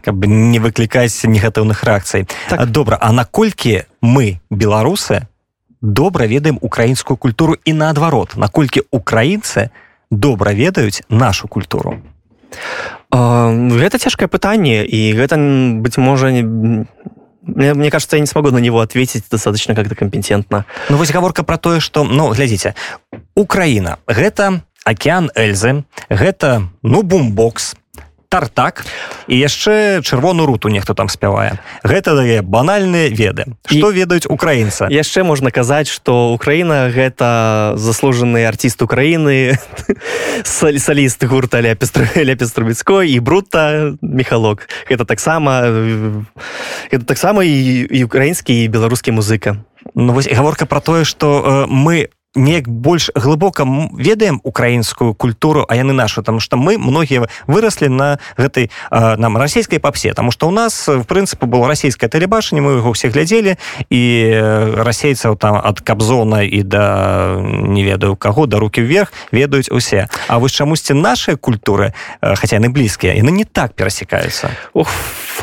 Каб 0.00 0.24
не 0.24 0.58
выклікаць 0.58 1.24
негатыўных 1.28 1.84
рэакцый. 1.84 2.26
Так. 2.48 2.70
добра 2.70 2.96
а 3.00 3.12
наколькі 3.12 3.84
мы 4.00 4.40
беларусы 4.50 5.28
добра 5.80 6.26
ведаем 6.26 6.58
украінскую 6.60 7.16
культуру 7.16 7.56
і 7.64 7.72
наадварот 7.72 8.36
наколькі 8.36 8.82
украінцы 8.90 9.70
добра 10.10 10.52
ведаюць 10.52 11.02
нашу 11.08 11.48
культуру? 11.48 12.00
Гэта 13.10 13.98
цяжкае 13.98 14.28
пытанне 14.28 14.84
і 14.84 15.12
гэта 15.14 15.36
быть 15.82 15.98
можа 15.98 16.30
не 16.30 16.86
Мне, 17.54 17.74
мне 17.74 17.90
кажется, 17.90 18.16
я 18.16 18.20
не 18.20 18.26
смогу 18.26 18.50
на 18.50 18.58
него 18.58 18.80
ответить 18.80 19.24
достаточно 19.30 19.74
как-то 19.74 19.94
компетентно. 19.94 20.64
Ну, 20.88 20.96
вось 20.96 21.10
гаворка 21.10 21.42
про 21.42 21.56
тое, 21.56 21.80
что, 21.80 22.04
ну, 22.04 22.32
глядзіце, 22.32 22.74
Украина— 23.34 23.98
гэта 24.06 24.62
океан 24.84 25.30
Эльзы, 25.34 25.84
гэта, 26.08 26.68
ну, 26.82 27.02
бумбокс, 27.02 27.76
тартак 28.30 28.86
і 29.26 29.34
яшчэ 29.34 30.06
чырвоную 30.06 30.46
руту 30.46 30.70
нехто 30.70 30.94
там 30.94 31.10
спявае. 31.10 31.58
Гэта 31.82 32.14
дае 32.14 32.40
банальныя 32.46 33.10
веды. 33.10 33.58
Што 33.66 33.90
ведаюць 33.90 34.30
украінца 34.30 34.86
яшчэ 34.86 35.26
можна 35.26 35.50
казаць 35.50 35.90
што 35.90 36.30
Украіна 36.30 36.94
гэта 36.94 37.74
заслужаны 37.74 38.46
артист 38.46 38.82
Украіны 38.86 39.58
саліст 40.46 41.24
гурта 41.26 41.58
ляпеструбецкой 41.58 43.10
і 43.10 43.18
брута 43.18 43.98
мехалок 44.00 44.70
гэта 44.86 45.04
таксама 45.04 45.66
это 46.94 47.04
таксама 47.04 47.42
і 47.42 48.04
украінскі 48.06 48.54
і 48.64 48.70
беларускі 48.70 49.10
музыка. 49.10 49.58
Ну 49.94 50.14
вось 50.14 50.30
гаворка 50.30 50.66
про 50.66 50.80
тое 50.80 51.02
што 51.04 51.66
э, 51.66 51.66
мы 51.66 52.14
неяк 52.34 52.68
больш 52.68 53.10
глыбока 53.14 53.66
ведаем 53.92 54.40
украінскую 54.44 55.14
культуру 55.14 55.66
а 55.68 55.74
яны 55.74 55.92
нашу 55.92 56.22
там 56.22 56.38
что 56.38 56.56
мы 56.56 56.78
многія 56.78 57.26
выраслі 57.46 57.88
на 57.88 58.18
гэтай 58.38 58.70
нам 58.90 59.36
расійскай 59.36 59.80
папсе. 59.80 60.14
Тому 60.14 60.30
что 60.30 60.46
у 60.46 60.50
нас 60.52 60.86
в 60.86 61.02
прынцыпе 61.02 61.46
было 61.46 61.66
расійскае 61.66 62.08
тэлебачанне 62.08 62.60
мы 62.60 62.78
его 62.78 62.92
все 62.92 63.08
глядзелі 63.08 63.56
і 63.90 64.02
расейцаў 64.78 65.36
там 65.36 65.58
ад 65.58 65.80
кабзона 65.80 66.42
і 66.42 66.62
да 66.62 67.36
не 67.42 67.82
ведаю 67.82 68.14
каго 68.14 68.46
да 68.46 68.58
руки 68.58 68.80
вверх 68.80 69.12
ведаюць 69.32 69.70
усе. 69.70 70.06
А 70.28 70.38
вось 70.38 70.52
чамусьці 70.52 70.94
наши 70.94 71.34
культуры 71.36 71.94
хотя 72.22 72.56
яны 72.56 72.70
блізкія 72.70 73.14
яны 73.14 73.30
не 73.30 73.44
так 73.44 73.74
перасекаются 73.74 74.50
Ох 74.72 74.88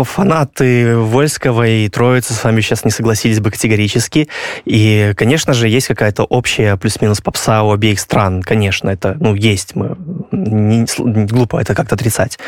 фанаты 0.03 0.95
вольского 0.95 1.67
и 1.67 1.89
троицы 1.89 2.33
с 2.33 2.43
вами 2.43 2.61
сейчас 2.61 2.85
не 2.85 2.91
согласились 2.91 3.39
бы 3.39 3.51
категорически. 3.51 4.29
И 4.65 5.13
конечно 5.17 5.53
же 5.53 5.67
есть 5.67 5.87
какая-то 5.87 6.23
общая 6.23 6.76
плюс-минус 6.77 7.21
попса 7.21 7.63
у 7.63 7.71
обеих 7.71 7.99
стран, 7.99 8.41
конечно, 8.41 8.89
это, 8.89 9.17
ну, 9.19 9.35
есть, 9.35 9.75
мы, 9.75 9.95
не, 10.31 10.85
не 10.99 11.25
глупо 11.25 11.57
это 11.57 11.75
как-то 11.75 11.95
отрицать. 11.95 12.39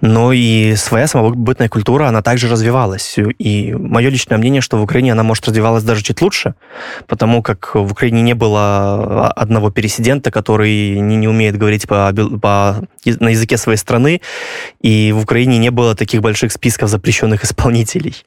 Но 0.00 0.32
и 0.32 0.74
своя 0.76 1.06
самобытная 1.06 1.68
культура, 1.68 2.08
она 2.08 2.22
также 2.22 2.48
развивалась. 2.48 3.16
И 3.38 3.74
мое 3.74 4.10
личное 4.10 4.38
мнение, 4.38 4.60
что 4.60 4.76
в 4.76 4.82
Украине 4.82 5.12
она, 5.12 5.22
может, 5.22 5.46
развивалась 5.46 5.84
даже 5.84 6.02
чуть 6.02 6.22
лучше, 6.22 6.54
потому 7.06 7.42
как 7.42 7.74
в 7.74 7.92
Украине 7.92 8.22
не 8.22 8.34
было 8.34 9.28
одного 9.28 9.70
пересидента, 9.70 10.30
который 10.30 11.00
не, 11.00 11.16
не 11.16 11.28
умеет 11.28 11.56
говорить 11.56 11.86
по, 11.86 12.12
по, 12.42 12.86
на 13.04 13.28
языке 13.28 13.56
своей 13.56 13.78
страны, 13.78 14.20
и 14.80 15.12
в 15.12 15.22
Украине 15.22 15.58
не 15.58 15.70
было 15.70 15.94
таких 15.94 16.20
больших 16.20 16.52
списков 16.52 16.90
запрещенных 16.90 17.44
исполнителей. 17.44 18.24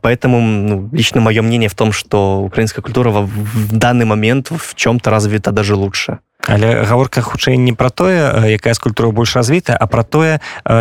Поэтому 0.00 0.40
ну, 0.40 0.88
лично 0.92 1.20
мое 1.20 1.42
мнение 1.42 1.68
в 1.68 1.74
том, 1.74 1.92
что 1.92 2.40
украинская 2.42 2.82
культура 2.82 3.10
в, 3.10 3.26
в 3.26 3.76
данный 3.76 4.04
момент 4.04 4.50
в 4.66 4.74
чем-то 4.74 5.10
развіта 5.10 5.50
даже 5.52 5.74
лучше? 5.74 6.18
Але 6.48 6.84
гаворка 6.84 7.20
хутчэй 7.22 7.56
не 7.56 7.72
про 7.72 7.90
тое 7.90 8.54
якая 8.54 8.74
скульптура 8.74 9.10
больш 9.10 9.34
развітая 9.36 9.76
а 9.80 9.86
про 9.86 10.02
тое 10.02 10.38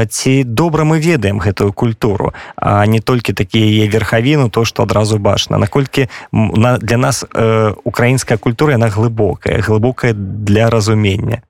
ці 0.09 0.43
добра 0.43 0.83
мы 0.85 1.01
ведаем 1.01 1.41
гэтую 1.41 1.73
культуру 1.73 2.33
а 2.55 2.85
не 2.85 2.99
толькі 2.99 3.33
такія 3.33 3.89
верхавіну 3.89 4.49
то 4.49 4.65
что 4.65 4.83
адразу 4.83 5.17
бачна. 5.17 5.57
Наколькі 5.57 6.07
на 6.31 6.77
для 6.77 6.97
нас 6.97 7.25
э, 7.25 7.73
украінская 7.83 8.37
культура 8.37 8.73
яна 8.73 8.89
глыбокая 8.89 9.61
глыбокая 9.61 10.13
для 10.13 10.69
разумення 10.69 11.41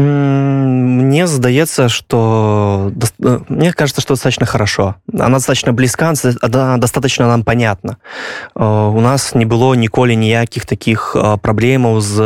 мне 0.00 1.26
здаецца 1.26 1.88
что 1.88 2.92
э, 3.18 3.38
мне 3.48 3.72
кажется 3.72 4.00
что 4.00 4.14
достаточно 4.14 4.46
хорошо. 4.46 4.96
Она 5.12 5.36
достаточно 5.36 5.72
близка 5.72 6.12
она 6.40 6.76
достаточно 6.78 7.26
нам 7.28 7.44
понятно 7.44 7.98
э, 8.54 8.64
у 8.64 9.00
нас 9.00 9.34
не 9.34 9.44
было 9.44 9.76
ніколі 9.76 10.16
ніякіх 10.16 10.64
таких 10.64 11.16
э, 11.16 11.38
праблемаў 11.38 12.00
з 12.00 12.20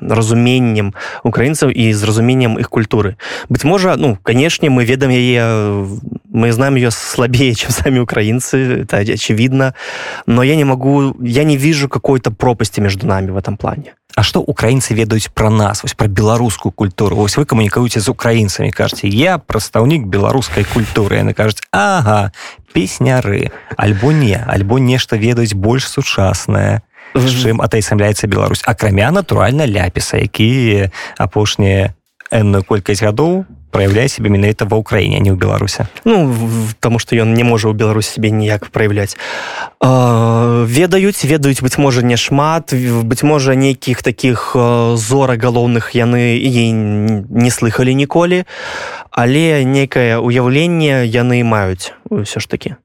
разуменнем 0.00 0.94
украінцаў 1.24 1.70
і 1.70 1.92
з 1.92 2.04
разуменнем 2.04 2.58
их 2.58 2.70
культуры. 2.70 3.16
Быть 3.48 3.64
можа 3.64 3.96
ну 3.96 4.18
канешне 4.22 4.70
мы 4.70 4.84
ведаем 4.84 5.12
яе 5.12 5.86
мы 6.36 6.52
знаем 6.52 6.76
ее 6.76 6.90
слабее 6.90 7.54
чем 7.60 7.70
сами 7.70 7.98
украинцы 7.98 8.82
это 8.82 8.98
очевидно. 8.98 9.74
Но 10.26 10.42
я 10.42 10.54
не 10.54 10.64
могу 10.64 11.16
я 11.20 11.44
не 11.44 11.56
вижу 11.56 11.88
какой-то 11.88 12.30
пропасти 12.30 12.80
между 12.80 13.06
нами 13.06 13.30
в 13.30 13.36
этом 13.36 13.56
плане. 13.56 13.94
А 14.14 14.22
што 14.22 14.40
украінцы 14.40 14.94
ведаюць 14.94 15.28
пра 15.28 15.50
нас? 15.50 15.82
Вось 15.82 15.94
пра 15.94 16.08
беларускую 16.08 16.72
культуру. 16.72 17.16
Вось 17.16 17.36
вы 17.36 17.44
камунікуеце 17.44 18.00
з 18.00 18.08
украінцамі 18.08 18.70
кажаце 18.70 19.08
я 19.08 19.38
прадстаўнік 19.38 20.06
беларускай 20.06 20.64
культуры 20.64 21.16
яны 21.20 21.32
кажуць 21.32 21.64
ага 21.72 22.32
песняры 22.72 23.50
альбо 23.76 24.12
не 24.12 24.36
альбо 24.36 24.78
нешта 24.78 25.16
ведаюць 25.16 25.56
больш 25.56 25.88
сучаснае 25.88 26.82
чым 27.16 27.64
атайсамляецца 27.64 28.26
Беларусь? 28.26 28.62
Акрамя 28.64 29.10
натуральна 29.10 29.64
ляпіса 29.64 30.20
які 30.20 30.92
апошнія 31.16 31.94
энную 32.30 32.64
колькасць 32.64 33.00
гадоў 33.00 33.46
проявляе 33.76 34.08
себе 34.08 34.32
менавіта 34.32 34.64
ва 34.64 34.80
ўкраіне 34.80 35.20
не 35.20 35.28
ў 35.28 35.36
беларусе 35.36 35.84
ну 36.08 36.32
потому 36.80 36.96
что 36.96 37.12
ён 37.12 37.36
не 37.36 37.44
можа 37.44 37.68
ў 37.68 37.76
беларусь 37.76 38.08
себе 38.08 38.32
ніяк 38.32 38.72
праяўляць 38.72 39.20
ведаюць 39.84 41.20
ведаюць 41.20 41.60
быть 41.60 41.76
можа 41.76 42.00
не 42.00 42.16
шмат 42.16 42.72
быть 42.72 43.20
можа 43.20 43.52
нейкіх 43.52 44.00
таких 44.00 44.56
зора 44.96 45.36
галоўных 45.36 45.92
яны 45.92 46.40
і 46.40 46.72
не 46.72 47.50
слыхалі 47.52 47.92
ніколі 47.92 48.48
але 49.12 49.64
некае 49.68 50.16
уяўленне 50.24 51.04
яны 51.04 51.44
маюць 51.44 51.92
ўсё 52.08 52.40
ж 52.40 52.48
таки 52.48 52.80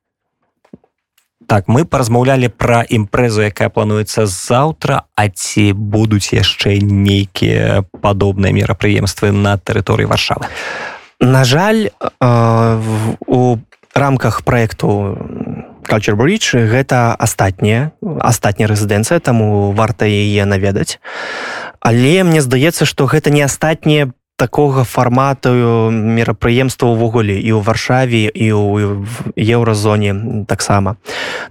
так 1.52 1.68
мы 1.68 1.84
паразмаўлялі 1.84 2.48
пра 2.48 2.80
імпрэзу 2.88 3.44
якая 3.44 3.68
плануецца 3.68 4.24
заўтра 4.24 5.04
а 5.20 5.28
ці 5.28 5.76
будуць 5.76 6.32
яшчэ 6.32 6.80
нейкія 6.80 7.84
падобныя 8.00 8.56
мерапрыемствы 8.56 9.36
на 9.36 9.60
тэрыторыі 9.60 10.08
варшавы? 10.08 10.48
На 11.20 11.44
жаль 11.44 11.92
у 13.28 13.60
рамках 13.92 14.48
проекту 14.48 15.20
bridge 15.92 16.56
гэта 16.56 17.12
астатняя 17.20 17.92
астатняя 18.00 18.72
рэзідэнцыя 18.72 19.20
таму 19.20 19.76
варта 19.76 20.08
яе 20.08 20.48
наведаць. 20.48 21.04
Але 21.84 22.24
мне 22.24 22.40
здаецца 22.40 22.88
што 22.88 23.12
гэта 23.12 23.28
не 23.28 23.44
астатняе 23.44 24.08
по 24.08 24.21
такога 24.42 24.82
фармату 24.82 25.54
мерапрыемства 25.94 26.90
ўвогуле 26.90 27.38
і 27.38 27.54
ў 27.54 27.62
варшаве 27.62 28.26
і 28.26 28.48
ў 28.50 29.06
еўразоне 29.38 30.46
таксама. 30.50 30.98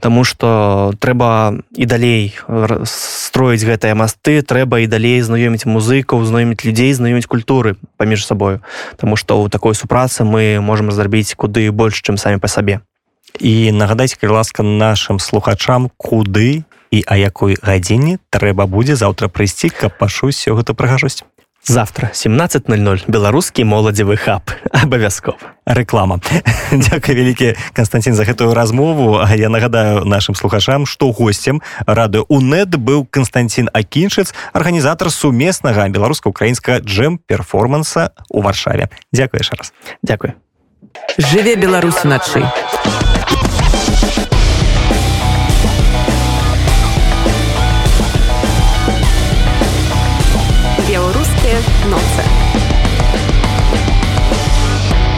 Таму 0.03 0.27
что 0.27 0.91
трэба 0.99 1.63
і 1.79 1.87
далей 1.87 2.35
строіць 2.83 3.63
гэтыя 3.63 3.95
масты 3.95 4.43
трэба 4.43 4.83
і 4.83 4.91
далей 4.91 5.23
знаёміць 5.23 5.71
музыкаў 5.71 6.27
знаёміць 6.27 6.67
людзей 6.67 6.91
знаёміць 6.91 7.31
культуры 7.31 7.79
паміж 7.95 8.27
сабою. 8.27 8.59
Таму 8.99 9.15
што 9.15 9.39
ў 9.39 9.47
такой 9.47 9.79
супрацы 9.79 10.27
мы 10.27 10.59
можемм 10.59 10.91
зрабіць 10.91 11.39
куды 11.39 11.71
больш 11.71 12.03
чым 12.03 12.19
самі 12.19 12.43
па 12.43 12.51
сабе. 12.51 12.83
І 13.39 13.71
нагадайце 13.71 14.19
калі 14.19 14.43
ласка 14.43 14.67
нашим 14.67 15.23
слухачам 15.23 15.95
куды 15.95 16.67
і 16.91 17.05
а 17.07 17.15
якой 17.17 17.55
гадзіне 17.63 18.19
трэба 18.35 18.67
будзе 18.67 18.99
заўтра 18.99 19.31
прыйсці 19.31 19.71
каб 19.71 19.95
пашуць 19.95 20.35
все 20.35 20.55
гэта 20.59 20.75
прыгажосць 20.75 21.23
завтра 21.65 22.11
17:00 22.13 23.05
беларускі 23.09 23.65
моладзевы 23.65 24.17
хаб. 24.17 24.51
Абавязкова. 24.73 25.39
Реклама. 25.67 26.21
Дякую 26.73 27.17
вялікі 27.17 27.55
Константин 27.73 28.15
за 28.15 28.25
гэтую 28.25 28.55
размову. 28.55 29.21
А 29.23 29.35
я 29.35 29.49
нагадаю 29.49 30.05
нашим 30.05 30.35
слухачам 30.35 30.87
что 30.87 31.13
гостцем 31.13 31.63
рады 31.87 32.21
унет 32.29 32.77
быў 32.77 33.07
Константин 33.11 33.69
акіншыц 33.73 34.35
арганізатор 34.53 35.11
сумеснага 35.11 35.89
беларуска-украінска 35.89 36.81
джем 36.81 37.19
перформанса 37.19 38.13
у 38.29 38.43
варшаве. 38.43 38.89
Дякую 39.13 39.41
яшчэ 39.41 39.57
раз. 39.57 39.73
Дякую 40.03 40.35
жыве 41.19 41.57
беларус 41.57 42.05
уначы 42.05 42.43